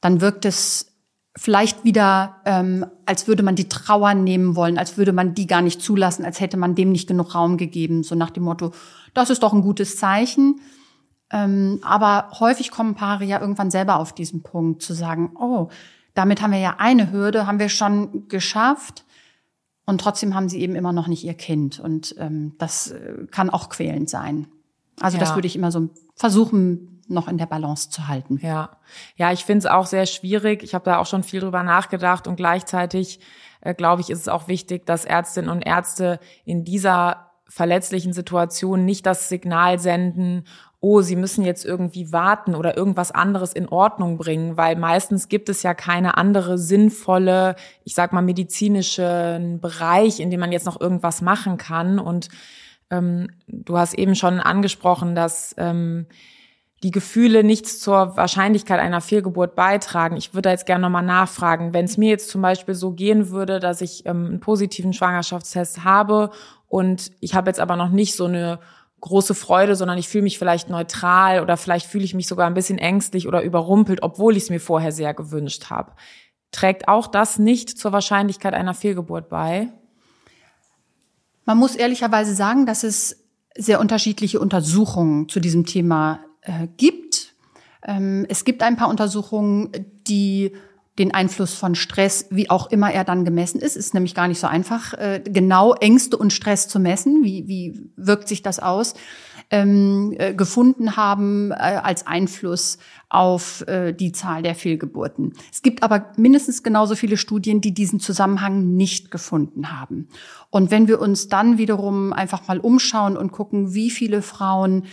[0.00, 0.92] Dann wirkt es
[1.36, 5.60] vielleicht wieder, ähm, als würde man die Trauer nehmen wollen, als würde man die gar
[5.60, 8.70] nicht zulassen, als hätte man dem nicht genug Raum gegeben, so nach dem Motto,
[9.12, 10.60] das ist doch ein gutes Zeichen.
[11.30, 15.68] Ähm, aber häufig kommen Paare ja irgendwann selber auf diesen Punkt zu sagen, oh,
[16.14, 19.04] damit haben wir ja eine Hürde, haben wir schon geschafft.
[19.86, 21.78] Und trotzdem haben sie eben immer noch nicht ihr Kind.
[21.80, 24.48] Und ähm, das äh, kann auch quälend sein.
[25.00, 25.20] Also ja.
[25.20, 28.40] das würde ich immer so versuchen, noch in der Balance zu halten.
[28.42, 28.78] Ja,
[29.16, 30.64] ja, ich finde es auch sehr schwierig.
[30.64, 33.20] Ich habe da auch schon viel drüber nachgedacht und gleichzeitig
[33.60, 38.84] äh, glaube ich, ist es auch wichtig, dass Ärztinnen und Ärzte in dieser verletzlichen Situation
[38.84, 40.44] nicht das Signal senden,
[40.86, 45.48] oh, sie müssen jetzt irgendwie warten oder irgendwas anderes in Ordnung bringen, weil meistens gibt
[45.48, 50.80] es ja keine andere sinnvolle, ich sag mal medizinischen Bereich, in dem man jetzt noch
[50.80, 52.28] irgendwas machen kann und
[52.90, 56.06] ähm, du hast eben schon angesprochen, dass ähm,
[56.84, 60.16] die Gefühle nichts zur Wahrscheinlichkeit einer Fehlgeburt beitragen.
[60.16, 63.30] Ich würde da jetzt gerne nochmal nachfragen, wenn es mir jetzt zum Beispiel so gehen
[63.30, 66.30] würde, dass ich ähm, einen positiven Schwangerschaftstest habe
[66.68, 68.60] und ich habe jetzt aber noch nicht so eine
[69.06, 72.54] große Freude, sondern ich fühle mich vielleicht neutral oder vielleicht fühle ich mich sogar ein
[72.54, 75.92] bisschen ängstlich oder überrumpelt, obwohl ich es mir vorher sehr gewünscht habe.
[76.52, 79.68] Trägt auch das nicht zur Wahrscheinlichkeit einer Fehlgeburt bei?
[81.44, 83.24] Man muss ehrlicherweise sagen, dass es
[83.56, 87.34] sehr unterschiedliche Untersuchungen zu diesem Thema äh, gibt.
[87.84, 89.70] Ähm, es gibt ein paar Untersuchungen,
[90.06, 90.52] die
[90.98, 94.40] den Einfluss von Stress, wie auch immer er dann gemessen ist, ist nämlich gar nicht
[94.40, 97.22] so einfach, äh, genau Ängste und Stress zu messen.
[97.22, 98.94] Wie, wie wirkt sich das aus?
[99.50, 102.78] ähm, äh, gefunden haben äh, als Einfluss
[103.08, 105.32] auf die Zahl der Fehlgeburten.
[105.52, 110.08] Es gibt aber mindestens genauso viele Studien, die diesen Zusammenhang nicht gefunden haben.
[110.50, 114.86] Und wenn wir uns dann wiederum einfach mal umschauen und gucken, wie viele Frauen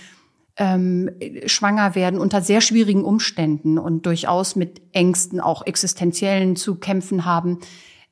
[0.56, 1.10] ähm,
[1.46, 7.60] schwanger werden unter sehr schwierigen Umständen und durchaus mit Ängsten, auch existenziellen zu kämpfen haben,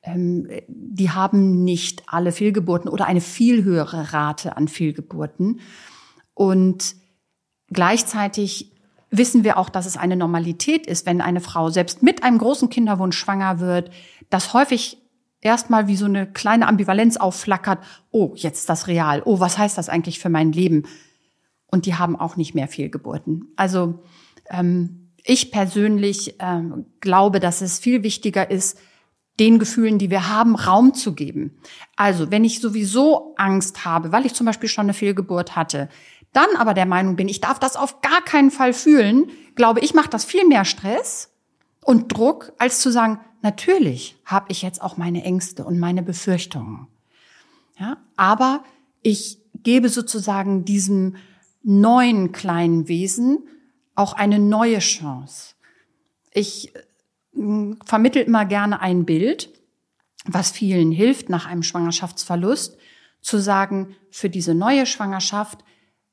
[0.02, 5.60] ähm, die haben nicht alle Fehlgeburten oder eine viel höhere Rate an Fehlgeburten.
[6.34, 6.96] Und
[7.68, 8.72] gleichzeitig
[9.10, 12.70] wissen wir auch, dass es eine Normalität ist, wenn eine Frau selbst mit einem großen
[12.70, 13.90] Kinderwunsch schwanger wird,
[14.30, 14.98] dass häufig
[15.40, 17.78] erstmal wie so eine kleine Ambivalenz aufflackert.
[18.10, 19.22] Oh, jetzt ist das real.
[19.24, 20.84] Oh, was heißt das eigentlich für mein Leben?
[21.72, 23.52] Und die haben auch nicht mehr Fehlgeburten.
[23.56, 24.04] Also
[24.48, 28.78] ähm, ich persönlich ähm, glaube, dass es viel wichtiger ist,
[29.40, 31.58] den Gefühlen, die wir haben, Raum zu geben.
[31.96, 35.88] Also wenn ich sowieso Angst habe, weil ich zum Beispiel schon eine Fehlgeburt hatte,
[36.32, 39.94] dann aber der Meinung bin, ich darf das auf gar keinen Fall fühlen, glaube ich,
[39.94, 41.30] macht das viel mehr Stress
[41.82, 46.86] und Druck, als zu sagen, natürlich habe ich jetzt auch meine Ängste und meine Befürchtungen.
[47.78, 48.62] Ja, aber
[49.02, 51.16] ich gebe sozusagen diesem
[51.62, 53.46] neuen kleinen Wesen
[53.94, 55.54] auch eine neue Chance.
[56.32, 59.50] Ich äh, vermittel immer gerne ein Bild,
[60.24, 62.76] was vielen hilft nach einem Schwangerschaftsverlust,
[63.20, 65.64] zu sagen, für diese neue Schwangerschaft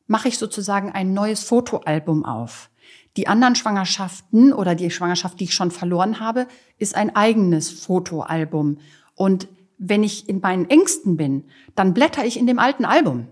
[0.08, 2.70] mache ich sozusagen ein neues Fotoalbum auf.
[3.18, 8.78] Die anderen Schwangerschaften oder die Schwangerschaft, die ich schon verloren habe, ist ein eigenes Fotoalbum.
[9.16, 13.28] Und wenn ich in meinen Ängsten bin, dann blätter ich in dem alten Album.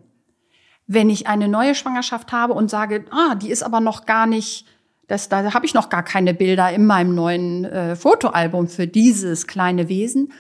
[0.88, 4.66] Wenn ich eine neue Schwangerschaft habe und sage, ah, die ist aber noch gar nicht,
[5.08, 9.48] das, da habe ich noch gar keine Bilder in meinem neuen äh, Fotoalbum für dieses
[9.48, 10.32] kleine Wesen,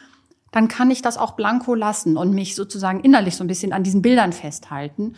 [0.51, 3.83] dann kann ich das auch blanko lassen und mich sozusagen innerlich so ein bisschen an
[3.83, 5.15] diesen Bildern festhalten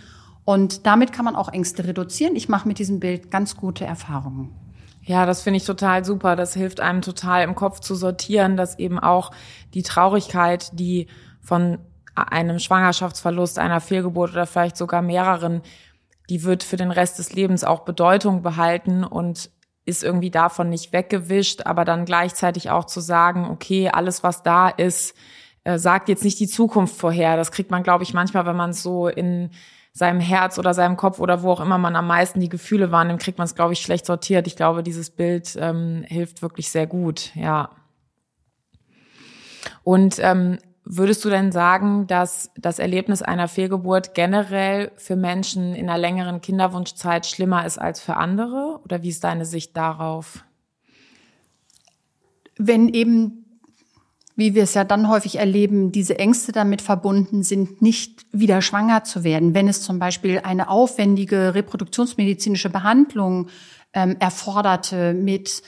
[0.50, 2.36] und damit kann man auch Ängste reduzieren.
[2.36, 4.50] Ich mache mit diesem Bild ganz gute Erfahrungen.
[5.04, 6.36] Ja, das finde ich total super.
[6.36, 9.30] Das hilft einem total im Kopf zu sortieren, dass eben auch
[9.76, 11.06] die Traurigkeit, die
[11.40, 11.78] von
[12.24, 15.62] einem Schwangerschaftsverlust, einer Fehlgeburt oder vielleicht sogar mehreren,
[16.30, 19.50] die wird für den Rest des Lebens auch Bedeutung behalten und
[19.86, 24.70] ist irgendwie davon nicht weggewischt, aber dann gleichzeitig auch zu sagen, okay, alles was da
[24.70, 25.16] ist,
[25.64, 27.36] äh, sagt jetzt nicht die Zukunft vorher.
[27.36, 29.50] Das kriegt man, glaube ich, manchmal, wenn man so in
[29.92, 33.22] seinem Herz oder seinem Kopf oder wo auch immer man am meisten die Gefühle wahrnimmt,
[33.22, 34.46] kriegt man es, glaube ich, schlecht sortiert.
[34.46, 37.72] Ich glaube, dieses Bild ähm, hilft wirklich sehr gut, ja.
[39.84, 45.88] Und ähm, würdest du denn sagen, dass das Erlebnis einer Fehlgeburt generell für Menschen in
[45.88, 48.80] einer längeren Kinderwunschzeit schlimmer ist als für andere?
[48.84, 50.44] Oder wie ist deine Sicht darauf?
[52.58, 53.46] Wenn eben
[54.40, 59.04] wie wir es ja dann häufig erleben, diese Ängste damit verbunden sind, nicht wieder schwanger
[59.04, 59.54] zu werden.
[59.54, 63.50] Wenn es zum Beispiel eine aufwendige reproduktionsmedizinische Behandlung
[63.94, 65.62] ähm, erforderte mit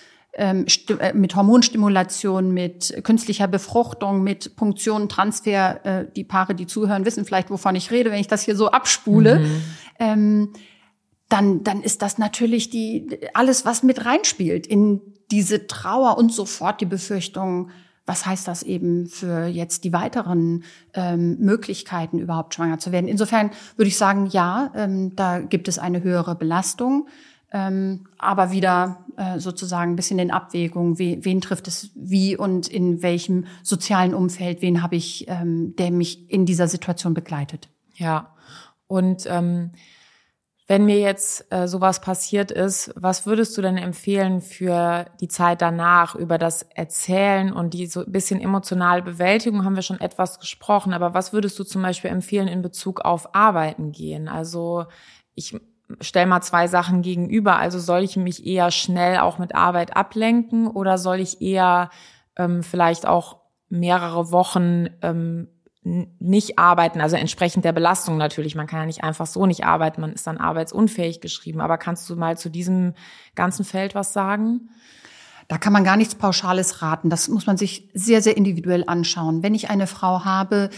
[1.14, 5.86] mit Hormonstimulation, mit künstlicher Befruchtung, mit Punktion, Transfer.
[5.86, 8.72] Äh, die Paare, die zuhören, wissen vielleicht, wovon ich rede, wenn ich das hier so
[8.72, 9.40] abspule.
[9.40, 9.62] Mhm.
[10.00, 10.54] Ähm,
[11.28, 16.82] dann, dann ist das natürlich die, alles, was mit reinspielt in diese Trauer und sofort
[16.82, 17.70] die Befürchtung,
[18.06, 20.64] was heißt das eben für jetzt die weiteren
[20.94, 23.08] ähm, Möglichkeiten, überhaupt schwanger zu werden.
[23.08, 27.08] Insofern würde ich sagen, ja, ähm, da gibt es eine höhere Belastung,
[27.52, 32.68] ähm, aber wieder äh, sozusagen ein bisschen in Abwägung, we, wen trifft es wie und
[32.68, 37.70] in welchem sozialen Umfeld, wen habe ich, ähm, der mich in dieser Situation begleitet.
[37.96, 38.34] Ja,
[38.88, 39.72] und ähm,
[40.68, 45.62] wenn mir jetzt äh, sowas passiert ist, was würdest du denn empfehlen für die Zeit
[45.62, 50.40] danach über das Erzählen und die so ein bisschen emotionale Bewältigung haben wir schon etwas
[50.40, 54.30] gesprochen, aber was würdest du zum Beispiel empfehlen in Bezug auf Arbeiten gehen?
[54.30, 54.86] Also
[55.36, 55.60] ich
[56.00, 57.58] stell mal zwei Sachen gegenüber.
[57.58, 61.90] Also soll ich mich eher schnell auch mit Arbeit ablenken oder soll ich eher
[62.38, 63.38] ähm, vielleicht auch
[63.70, 65.48] mehrere Wochen ähm,
[65.84, 68.54] nicht arbeiten, also entsprechend der Belastung natürlich.
[68.54, 71.60] Man kann ja nicht einfach so nicht arbeiten, man ist dann arbeitsunfähig geschrieben.
[71.60, 72.94] Aber kannst du mal zu diesem
[73.34, 74.70] ganzen Feld was sagen?
[75.48, 77.10] Da kann man gar nichts Pauschales raten.
[77.10, 79.42] Das muss man sich sehr, sehr individuell anschauen.
[79.42, 80.70] Wenn ich eine Frau habe,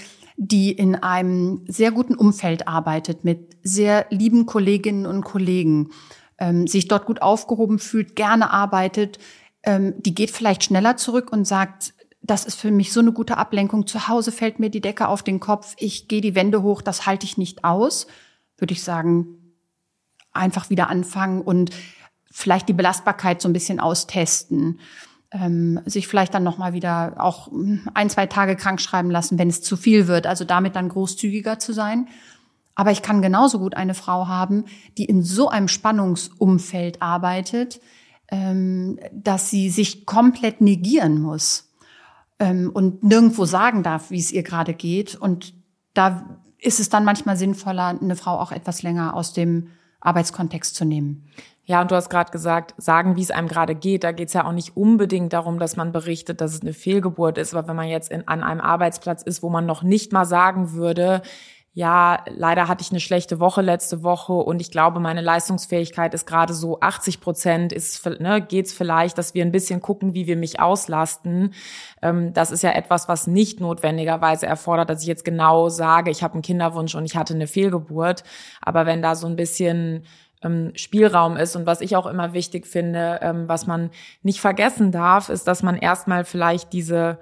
[0.48, 5.92] die in einem sehr guten Umfeld arbeitet, mit sehr lieben Kolleginnen und Kollegen,
[6.38, 9.20] ähm, sich dort gut aufgehoben fühlt, gerne arbeitet,
[9.64, 13.38] ähm, die geht vielleicht schneller zurück und sagt, das ist für mich so eine gute
[13.38, 13.88] Ablenkung.
[13.88, 17.06] Zu Hause fällt mir die Decke auf den Kopf, ich gehe die Wände hoch, das
[17.06, 18.08] halte ich nicht aus.
[18.58, 19.56] Würde ich sagen,
[20.32, 21.72] einfach wieder anfangen und
[22.32, 24.80] vielleicht die Belastbarkeit so ein bisschen austesten.
[25.36, 27.50] Ähm, sich vielleicht dann nochmal wieder auch
[27.96, 30.28] ein, zwei Tage krank schreiben lassen, wenn es zu viel wird.
[30.28, 32.08] Also damit dann großzügiger zu sein.
[32.76, 34.66] Aber ich kann genauso gut eine Frau haben,
[34.98, 37.82] die in so einem Spannungsumfeld arbeitet,
[38.30, 41.72] ähm, dass sie sich komplett negieren muss
[42.40, 45.16] ähm, und nirgendwo sagen darf, wie es ihr gerade geht.
[45.16, 45.54] Und
[45.94, 49.70] da ist es dann manchmal sinnvoller, eine Frau auch etwas länger aus dem
[50.00, 51.28] Arbeitskontext zu nehmen.
[51.66, 54.04] Ja, und du hast gerade gesagt, sagen, wie es einem gerade geht.
[54.04, 57.38] Da geht es ja auch nicht unbedingt darum, dass man berichtet, dass es eine Fehlgeburt
[57.38, 57.54] ist.
[57.54, 60.74] Aber wenn man jetzt in, an einem Arbeitsplatz ist, wo man noch nicht mal sagen
[60.74, 61.22] würde,
[61.76, 66.28] ja, leider hatte ich eine schlechte Woche letzte Woche und ich glaube, meine Leistungsfähigkeit ist
[66.28, 70.38] gerade so 80 Prozent, ist, ne, geht's vielleicht, dass wir ein bisschen gucken, wie wir
[70.38, 71.56] mich auslasten.
[72.04, 76.22] Ähm, das ist ja etwas, was nicht notwendigerweise erfordert, dass ich jetzt genau sage, ich
[76.22, 78.24] habe einen Kinderwunsch und ich hatte eine Fehlgeburt.
[78.62, 80.06] Aber wenn da so ein bisschen
[80.76, 83.90] Spielraum ist und was ich auch immer wichtig finde, ähm, was man
[84.22, 87.20] nicht vergessen darf, ist, dass man erstmal vielleicht diese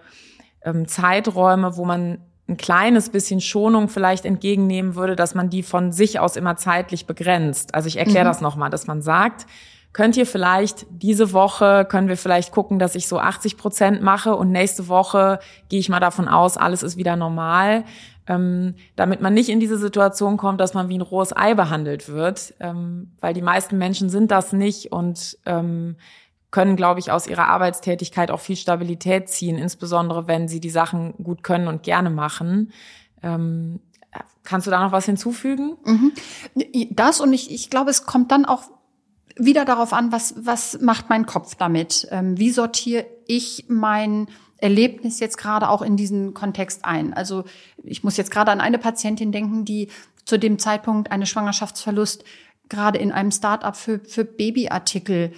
[0.64, 5.92] ähm, Zeiträume, wo man ein kleines bisschen Schonung vielleicht entgegennehmen würde, dass man die von
[5.92, 7.74] sich aus immer zeitlich begrenzt.
[7.74, 8.30] Also ich erkläre mhm.
[8.30, 9.46] das nochmal, dass man sagt,
[9.94, 14.36] könnt ihr vielleicht diese Woche, können wir vielleicht gucken, dass ich so 80 Prozent mache
[14.36, 17.84] und nächste Woche gehe ich mal davon aus, alles ist wieder normal,
[18.28, 22.10] ähm, damit man nicht in diese Situation kommt, dass man wie ein rohes Ei behandelt
[22.10, 25.96] wird, ähm, weil die meisten Menschen sind das nicht und ähm,
[26.52, 31.14] können, glaube ich, aus ihrer Arbeitstätigkeit auch viel Stabilität ziehen, insbesondere wenn sie die Sachen
[31.24, 32.74] gut können und gerne machen.
[33.24, 33.80] Ähm,
[34.44, 35.78] kannst du da noch was hinzufügen?
[35.86, 36.12] Mhm.
[36.92, 38.64] Das und ich, ich glaube, es kommt dann auch
[39.38, 42.08] wieder darauf an, was, was macht mein Kopf damit?
[42.12, 44.28] Ähm, wie sortiere ich mein
[44.62, 47.14] Erlebnis jetzt gerade auch in diesen Kontext ein?
[47.14, 47.44] Also
[47.84, 49.90] ich muss jetzt gerade an eine Patientin denken, die
[50.26, 52.24] zu dem Zeitpunkt eines Schwangerschaftsverlust
[52.70, 55.34] gerade in einem Start-up für, für Babyartikel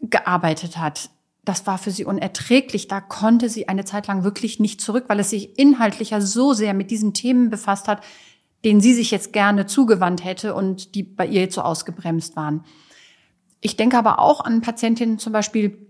[0.00, 1.10] gearbeitet hat.
[1.44, 2.88] Das war für sie unerträglich.
[2.88, 6.72] Da konnte sie eine Zeit lang wirklich nicht zurück, weil es sich inhaltlicher so sehr
[6.72, 8.02] mit diesen Themen befasst hat,
[8.64, 12.64] denen sie sich jetzt gerne zugewandt hätte und die bei ihr jetzt so ausgebremst waren.
[13.60, 15.86] Ich denke aber auch an Patientinnen zum Beispiel,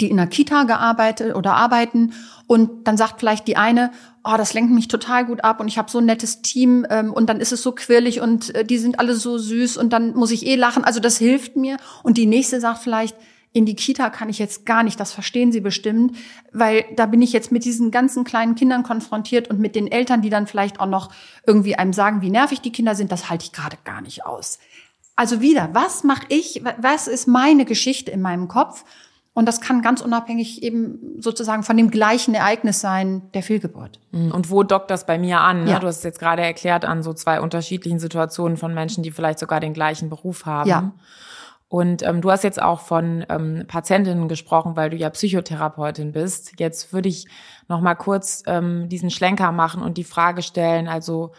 [0.00, 2.12] die in der Kita gearbeitet oder arbeiten
[2.46, 3.90] und dann sagt vielleicht die eine,
[4.24, 7.12] oh, das lenkt mich total gut ab und ich habe so ein nettes Team ähm,
[7.12, 10.14] und dann ist es so quirlig und äh, die sind alle so süß und dann
[10.14, 13.16] muss ich eh lachen, also das hilft mir und die nächste sagt vielleicht,
[13.52, 16.16] in die Kita kann ich jetzt gar nicht, das verstehen Sie bestimmt,
[16.52, 20.20] weil da bin ich jetzt mit diesen ganzen kleinen Kindern konfrontiert und mit den Eltern,
[20.20, 21.10] die dann vielleicht auch noch
[21.46, 24.58] irgendwie einem sagen, wie nervig die Kinder sind, das halte ich gerade gar nicht aus.
[25.16, 28.84] Also wieder, was mache ich, was ist meine Geschichte in meinem Kopf?
[29.38, 34.00] Und das kann ganz unabhängig eben sozusagen von dem gleichen Ereignis sein, der Fehlgeburt.
[34.10, 34.32] Mhm.
[34.32, 35.62] Und wo dockt das bei mir an?
[35.62, 35.70] Ne?
[35.70, 35.78] Ja.
[35.78, 39.38] Du hast es jetzt gerade erklärt an so zwei unterschiedlichen Situationen von Menschen, die vielleicht
[39.38, 40.68] sogar den gleichen Beruf haben.
[40.68, 40.92] Ja.
[41.68, 46.58] Und ähm, du hast jetzt auch von ähm, Patientinnen gesprochen, weil du ja Psychotherapeutin bist.
[46.58, 47.28] Jetzt würde ich
[47.68, 51.30] noch mal kurz ähm, diesen Schlenker machen und die Frage stellen, also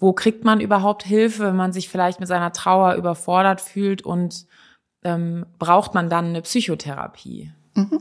[0.00, 4.46] wo kriegt man überhaupt Hilfe, wenn man sich vielleicht mit seiner Trauer überfordert fühlt und
[5.06, 7.52] ähm, braucht man dann eine Psychotherapie?
[7.74, 8.00] Mhm.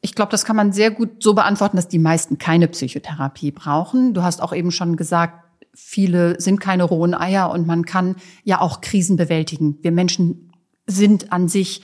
[0.00, 4.14] Ich glaube, das kann man sehr gut so beantworten, dass die meisten keine Psychotherapie brauchen.
[4.14, 8.60] Du hast auch eben schon gesagt, viele sind keine rohen Eier und man kann ja
[8.62, 9.78] auch Krisen bewältigen.
[9.82, 10.50] Wir Menschen
[10.86, 11.82] sind an sich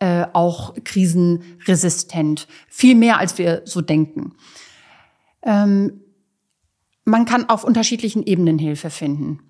[0.00, 4.34] äh, auch krisenresistent, viel mehr als wir so denken.
[5.42, 6.00] Ähm,
[7.04, 9.40] man kann auf unterschiedlichen Ebenen Hilfe finden.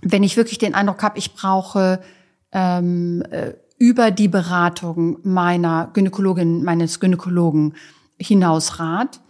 [0.00, 2.00] Wenn ich wirklich den Eindruck habe, ich brauche
[2.54, 7.74] ähm, äh, über die Beratung meiner Gynäkologin, meines Gynäkologen
[8.18, 9.20] hinaus Rat,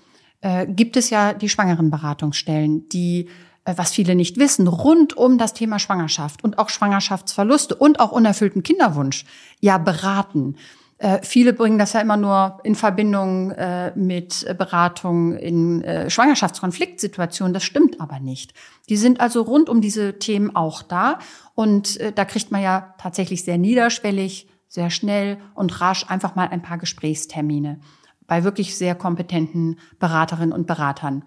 [0.42, 3.28] äh, gibt es ja die Schwangerenberatungsstellen, die,
[3.64, 8.12] äh, was viele nicht wissen, rund um das Thema Schwangerschaft und auch Schwangerschaftsverluste und auch
[8.12, 9.24] unerfüllten Kinderwunsch
[9.60, 10.56] ja beraten.
[11.04, 17.52] Äh, viele bringen das ja immer nur in Verbindung äh, mit Beratung in äh, Schwangerschaftskonfliktsituationen.
[17.52, 18.54] Das stimmt aber nicht.
[18.88, 21.18] Die sind also rund um diese Themen auch da.
[21.54, 26.48] Und äh, da kriegt man ja tatsächlich sehr niederschwellig, sehr schnell und rasch einfach mal
[26.48, 27.80] ein paar Gesprächstermine
[28.26, 31.26] bei wirklich sehr kompetenten Beraterinnen und Beratern.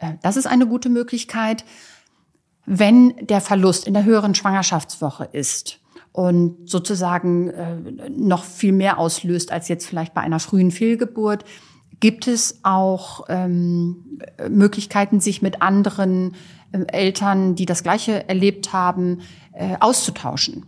[0.00, 1.64] Äh, das ist eine gute Möglichkeit.
[2.66, 5.80] Wenn der Verlust in der höheren Schwangerschaftswoche ist,
[6.14, 11.44] und sozusagen äh, noch viel mehr auslöst als jetzt vielleicht bei einer frühen Fehlgeburt,
[11.98, 16.36] gibt es auch ähm, Möglichkeiten, sich mit anderen
[16.70, 19.22] äh, Eltern, die das Gleiche erlebt haben,
[19.54, 20.64] äh, auszutauschen.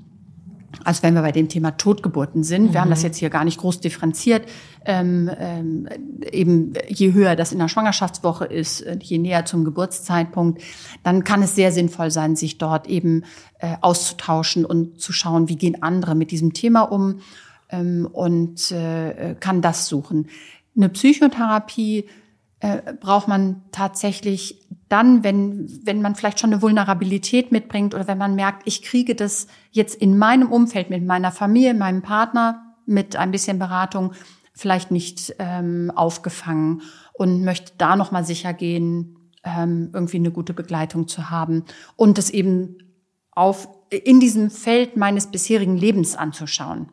[0.82, 2.72] Also wenn wir bei dem Thema Totgeburten sind, mhm.
[2.72, 3.06] wir haben das mhm.
[3.06, 4.42] jetzt hier gar nicht groß differenziert,
[4.86, 5.88] ähm, ähm,
[6.30, 10.62] eben je höher das in der Schwangerschaftswoche ist, je näher zum Geburtszeitpunkt,
[11.02, 13.24] dann kann es sehr sinnvoll sein, sich dort eben
[13.58, 17.20] äh, auszutauschen und zu schauen, wie gehen andere mit diesem Thema um
[17.70, 20.28] ähm, und äh, kann das suchen.
[20.76, 22.04] Eine Psychotherapie
[22.60, 28.18] äh, braucht man tatsächlich dann, wenn, wenn man vielleicht schon eine Vulnerabilität mitbringt oder wenn
[28.18, 33.16] man merkt, ich kriege das jetzt in meinem Umfeld mit meiner Familie, meinem Partner mit
[33.16, 34.12] ein bisschen Beratung
[34.56, 40.54] vielleicht nicht ähm, aufgefangen und möchte da noch mal sicher gehen, ähm, irgendwie eine gute
[40.54, 41.64] Begleitung zu haben
[41.94, 42.78] und es eben
[43.30, 46.90] auf in diesem Feld meines bisherigen Lebens anzuschauen.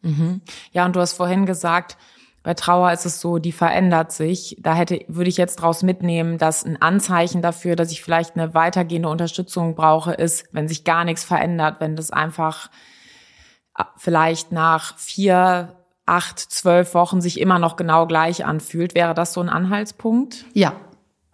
[0.00, 0.40] Mhm.
[0.72, 1.96] Ja, und du hast vorhin gesagt,
[2.42, 4.56] bei Trauer ist es so, die verändert sich.
[4.60, 8.52] Da hätte, würde ich jetzt draus mitnehmen, dass ein Anzeichen dafür, dass ich vielleicht eine
[8.52, 12.70] weitergehende Unterstützung brauche, ist, wenn sich gar nichts verändert, wenn das einfach
[13.78, 15.81] äh, vielleicht nach vier,
[16.12, 18.94] acht, zwölf Wochen sich immer noch genau gleich anfühlt.
[18.94, 20.44] Wäre das so ein Anhaltspunkt?
[20.52, 20.74] Ja,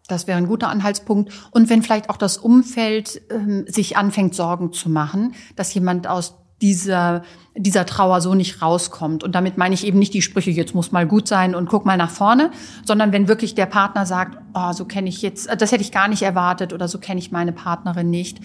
[0.07, 1.33] das wäre ein guter Anhaltspunkt.
[1.51, 6.37] Und wenn vielleicht auch das Umfeld ähm, sich anfängt, Sorgen zu machen, dass jemand aus
[6.63, 7.23] dieser,
[7.57, 9.25] dieser Trauer so nicht rauskommt.
[9.25, 11.85] Und damit meine ich eben nicht die Sprüche, jetzt muss mal gut sein und guck
[11.85, 12.51] mal nach vorne,
[12.85, 16.09] sondern wenn wirklich der Partner sagt, oh, so kenne ich jetzt, das hätte ich gar
[16.09, 18.41] nicht erwartet oder so kenne ich meine Partnerin nicht.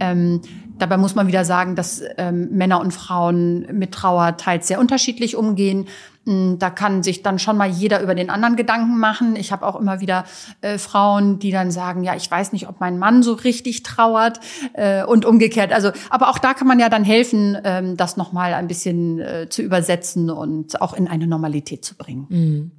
[0.00, 0.40] Ähm,
[0.78, 5.36] dabei muss man wieder sagen, dass ähm, Männer und Frauen mit Trauer teils sehr unterschiedlich
[5.36, 5.86] umgehen.
[6.26, 9.36] Hm, da kann sich dann schon mal jeder über den anderen Gedanken machen.
[9.36, 10.24] Ich habe auch immer wieder
[10.62, 14.40] äh, Frauen, die dann sagen, ja, ich weiß nicht, ob mein Mann so richtig trauert
[14.72, 15.72] äh, und umgekehrt.
[15.72, 19.20] Also, aber auch da kann man ja dann helfen, ähm, das noch mal ein bisschen
[19.20, 22.26] äh, zu übersetzen und auch in eine Normalität zu bringen.
[22.28, 22.70] Mhm.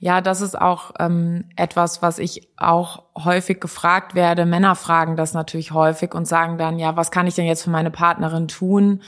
[0.00, 4.46] Ja, das ist auch ähm, etwas, was ich auch häufig gefragt werde.
[4.46, 7.70] Männer fragen das natürlich häufig und sagen dann, ja, was kann ich denn jetzt für
[7.70, 9.02] meine Partnerin tun?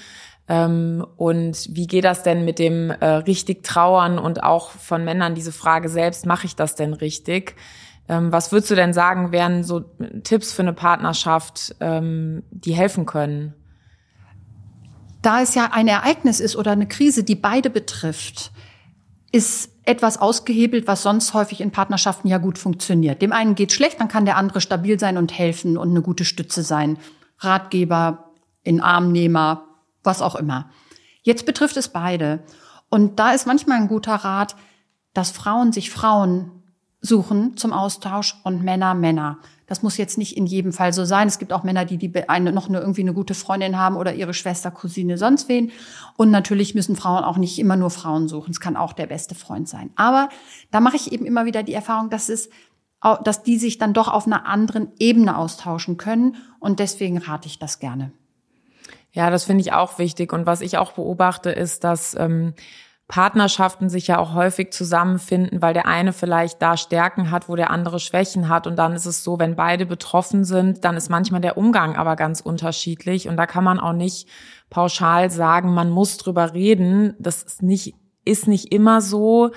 [0.49, 5.37] Ähm, und wie geht das denn mit dem äh, richtig Trauern und auch von Männern
[5.37, 7.55] diese Frage selbst, mache ich das denn richtig?
[8.09, 9.85] Ähm, was würdest du denn sagen, wären so
[10.25, 13.55] Tipps für eine Partnerschaft, ähm, die helfen können?
[15.23, 18.51] Da es ja ein Ereignis ist oder eine Krise, die beide betrifft,
[19.33, 23.23] ist etwas ausgehebelt, was sonst häufig in Partnerschaften ja gut funktioniert.
[23.23, 26.25] Dem einen geht schlecht, dann kann der andere stabil sein und helfen und eine gute
[26.25, 26.99] Stütze sein.
[27.39, 29.67] Ratgeber, in Armnehmer,
[30.03, 30.71] was auch immer.
[31.23, 32.45] Jetzt betrifft es beide.
[32.89, 34.57] Und da ist manchmal ein guter Rat,
[35.15, 36.63] dass Frauen sich Frauen
[37.01, 39.39] suchen zum Austausch und Männer Männer.
[39.71, 41.29] Das muss jetzt nicht in jedem Fall so sein.
[41.29, 44.13] Es gibt auch Männer, die, die eine, noch eine, irgendwie eine gute Freundin haben oder
[44.13, 45.71] ihre Schwester, Cousine, sonst wen.
[46.17, 48.51] Und natürlich müssen Frauen auch nicht immer nur Frauen suchen.
[48.51, 49.91] Es kann auch der beste Freund sein.
[49.95, 50.29] Aber
[50.73, 52.51] da mache ich eben immer wieder die Erfahrung, dass es
[53.23, 56.35] dass die sich dann doch auf einer anderen Ebene austauschen können.
[56.59, 58.11] Und deswegen rate ich das gerne.
[59.13, 60.33] Ja, das finde ich auch wichtig.
[60.33, 62.55] Und was ich auch beobachte, ist, dass ähm,
[63.11, 67.71] Partnerschaften sich ja auch häufig zusammenfinden, weil der eine vielleicht da Stärken hat, wo der
[67.71, 68.69] andere Schwächen hat.
[68.69, 72.15] Und dann ist es so, wenn beide betroffen sind, dann ist manchmal der Umgang aber
[72.15, 73.29] ganz unterschiedlich.
[73.29, 74.29] Und da kann man auch nicht
[74.71, 77.17] pauschal sagen, man muss drüber reden.
[77.19, 79.51] Das ist nicht, ist nicht immer so.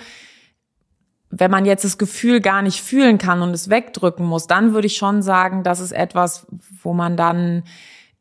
[1.29, 4.87] Wenn man jetzt das Gefühl gar nicht fühlen kann und es wegdrücken muss, dann würde
[4.87, 6.47] ich schon sagen, das ist etwas,
[6.81, 7.65] wo man dann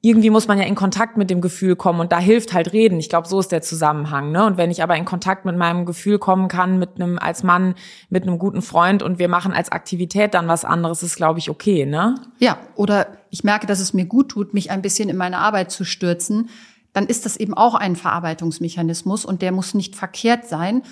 [0.05, 2.98] irgendwie muss man ja in Kontakt mit dem Gefühl kommen und da hilft halt reden.
[2.98, 4.32] Ich glaube, so ist der Zusammenhang.
[4.32, 4.44] Ne?
[4.44, 7.76] Und wenn ich aber in Kontakt mit meinem Gefühl kommen kann, mit einem als Mann,
[8.11, 11.48] mit einem guten Freund und wir machen als Aktivität dann was anderes, ist glaube ich
[11.48, 12.16] okay, ne?
[12.38, 15.70] Ja, oder ich merke, dass es mir gut tut, mich ein bisschen in meine Arbeit
[15.70, 16.50] zu stürzen,
[16.92, 20.82] dann ist das eben auch ein Verarbeitungsmechanismus und der muss nicht verkehrt sein,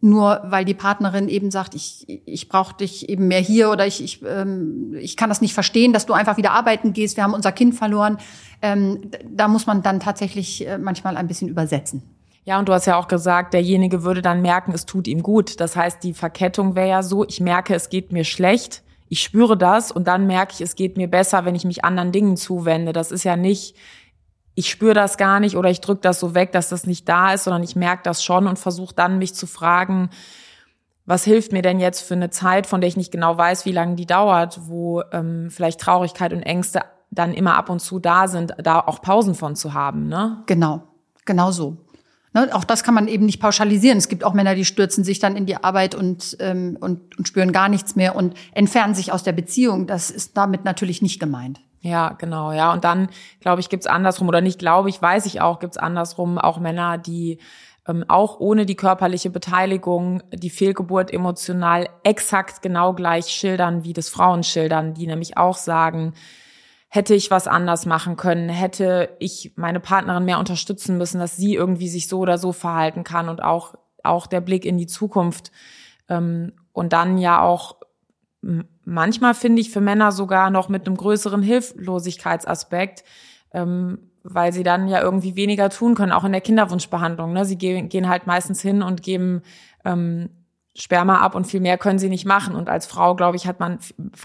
[0.00, 4.02] nur weil die Partnerin eben sagt, ich, ich brauche dich eben mehr hier oder ich,
[4.02, 7.34] ich, ähm, ich kann das nicht verstehen, dass du einfach wieder arbeiten gehst, wir haben
[7.34, 8.18] unser Kind verloren.
[8.62, 12.02] Ähm, da muss man dann tatsächlich äh, manchmal ein bisschen übersetzen.
[12.44, 15.60] Ja, und du hast ja auch gesagt, derjenige würde dann merken, es tut ihm gut.
[15.60, 19.58] Das heißt, die Verkettung wäre ja so, ich merke, es geht mir schlecht, ich spüre
[19.58, 22.92] das und dann merke ich, es geht mir besser, wenn ich mich anderen Dingen zuwende.
[22.92, 23.76] Das ist ja nicht,
[24.60, 27.32] ich spüre das gar nicht oder ich drücke das so weg, dass das nicht da
[27.32, 30.10] ist, sondern ich merke das schon und versuche dann mich zu fragen,
[31.06, 33.72] was hilft mir denn jetzt für eine Zeit, von der ich nicht genau weiß, wie
[33.72, 38.28] lange die dauert, wo ähm, vielleicht Traurigkeit und Ängste dann immer ab und zu da
[38.28, 40.42] sind, da auch Pausen von zu haben, ne?
[40.44, 40.82] Genau,
[41.24, 41.78] genau so.
[42.34, 43.96] Ne, auch das kann man eben nicht pauschalisieren.
[43.96, 47.26] Es gibt auch Männer, die stürzen sich dann in die Arbeit und, ähm, und, und
[47.26, 49.86] spüren gar nichts mehr und entfernen sich aus der Beziehung.
[49.86, 51.60] Das ist damit natürlich nicht gemeint.
[51.80, 52.72] Ja, genau, ja.
[52.72, 53.08] Und dann,
[53.40, 56.98] glaube ich, gibt's andersrum, oder nicht glaube ich, weiß ich auch, gibt's andersrum auch Männer,
[56.98, 57.38] die
[57.88, 64.10] ähm, auch ohne die körperliche Beteiligung die Fehlgeburt emotional exakt genau gleich schildern, wie das
[64.10, 66.12] Frauen schildern, die nämlich auch sagen,
[66.88, 71.54] hätte ich was anders machen können, hätte ich meine Partnerin mehr unterstützen müssen, dass sie
[71.54, 75.50] irgendwie sich so oder so verhalten kann und auch, auch der Blick in die Zukunft.
[76.08, 77.76] Ähm, und dann ja auch
[78.90, 83.04] manchmal finde ich für Männer sogar noch mit einem größeren Hilflosigkeitsaspekt,
[83.52, 87.32] ähm, weil sie dann ja irgendwie weniger tun können, auch in der Kinderwunschbehandlung.
[87.32, 87.44] Ne?
[87.44, 89.42] Sie gehen, gehen halt meistens hin und geben
[89.84, 90.28] ähm,
[90.74, 92.54] Sperma ab und viel mehr können sie nicht machen.
[92.54, 93.78] Und als Frau, glaube ich, hat man,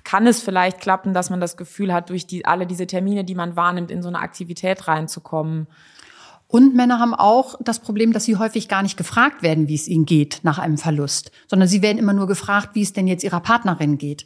[0.04, 3.36] kann es vielleicht klappen, dass man das Gefühl hat, durch die, alle diese Termine, die
[3.36, 5.68] man wahrnimmt, in so eine Aktivität reinzukommen.
[6.48, 9.88] Und Männer haben auch das Problem, dass sie häufig gar nicht gefragt werden, wie es
[9.88, 13.24] ihnen geht nach einem Verlust, sondern sie werden immer nur gefragt, wie es denn jetzt
[13.24, 14.26] ihrer Partnerin geht.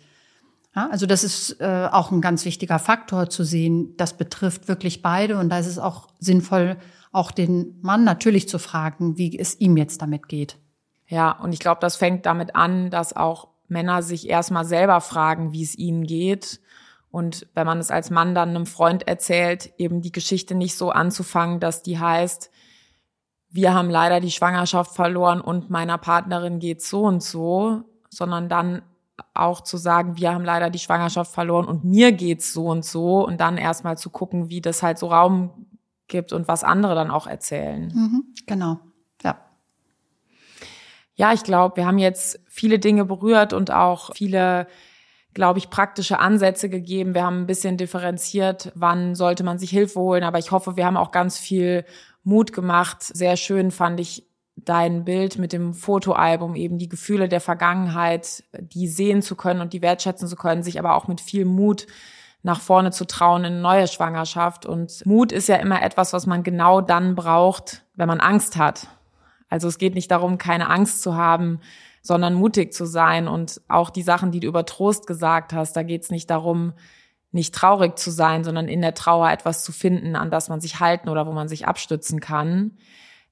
[0.75, 3.95] Ja, also das ist äh, auch ein ganz wichtiger Faktor zu sehen.
[3.97, 6.77] Das betrifft wirklich beide und da ist es auch sinnvoll,
[7.11, 10.57] auch den Mann natürlich zu fragen, wie es ihm jetzt damit geht.
[11.07, 15.53] Ja, und ich glaube, das fängt damit an, dass auch Männer sich erstmal selber fragen,
[15.53, 16.59] wie es ihnen geht.
[17.11, 20.91] Und wenn man es als Mann dann einem Freund erzählt, eben die Geschichte nicht so
[20.91, 22.51] anzufangen, dass die heißt,
[23.49, 28.83] wir haben leider die Schwangerschaft verloren und meiner Partnerin geht so und so, sondern dann
[29.33, 33.25] auch zu sagen, wir haben leider die Schwangerschaft verloren und mir geht's so und so
[33.25, 35.65] und dann erstmal zu gucken, wie das halt so Raum
[36.07, 37.91] gibt und was andere dann auch erzählen.
[37.93, 38.79] Mhm, genau,
[39.23, 39.39] ja.
[41.15, 44.67] Ja, ich glaube, wir haben jetzt viele Dinge berührt und auch viele
[45.33, 47.13] glaube ich, praktische Ansätze gegeben.
[47.13, 50.23] Wir haben ein bisschen differenziert, wann sollte man sich Hilfe holen.
[50.23, 51.85] Aber ich hoffe, wir haben auch ganz viel
[52.23, 53.03] Mut gemacht.
[53.03, 54.28] Sehr schön fand ich
[54.65, 59.73] dein Bild mit dem Fotoalbum, eben die Gefühle der Vergangenheit, die sehen zu können und
[59.73, 61.87] die wertschätzen zu können, sich aber auch mit viel Mut
[62.41, 64.65] nach vorne zu trauen in eine neue Schwangerschaft.
[64.65, 68.87] Und Mut ist ja immer etwas, was man genau dann braucht, wenn man Angst hat.
[69.49, 71.59] Also es geht nicht darum, keine Angst zu haben,
[72.01, 73.27] sondern mutig zu sein.
[73.27, 76.73] Und auch die Sachen, die du über Trost gesagt hast, da geht es nicht darum,
[77.31, 80.79] nicht traurig zu sein, sondern in der Trauer etwas zu finden, an das man sich
[80.79, 82.77] halten oder wo man sich abstützen kann.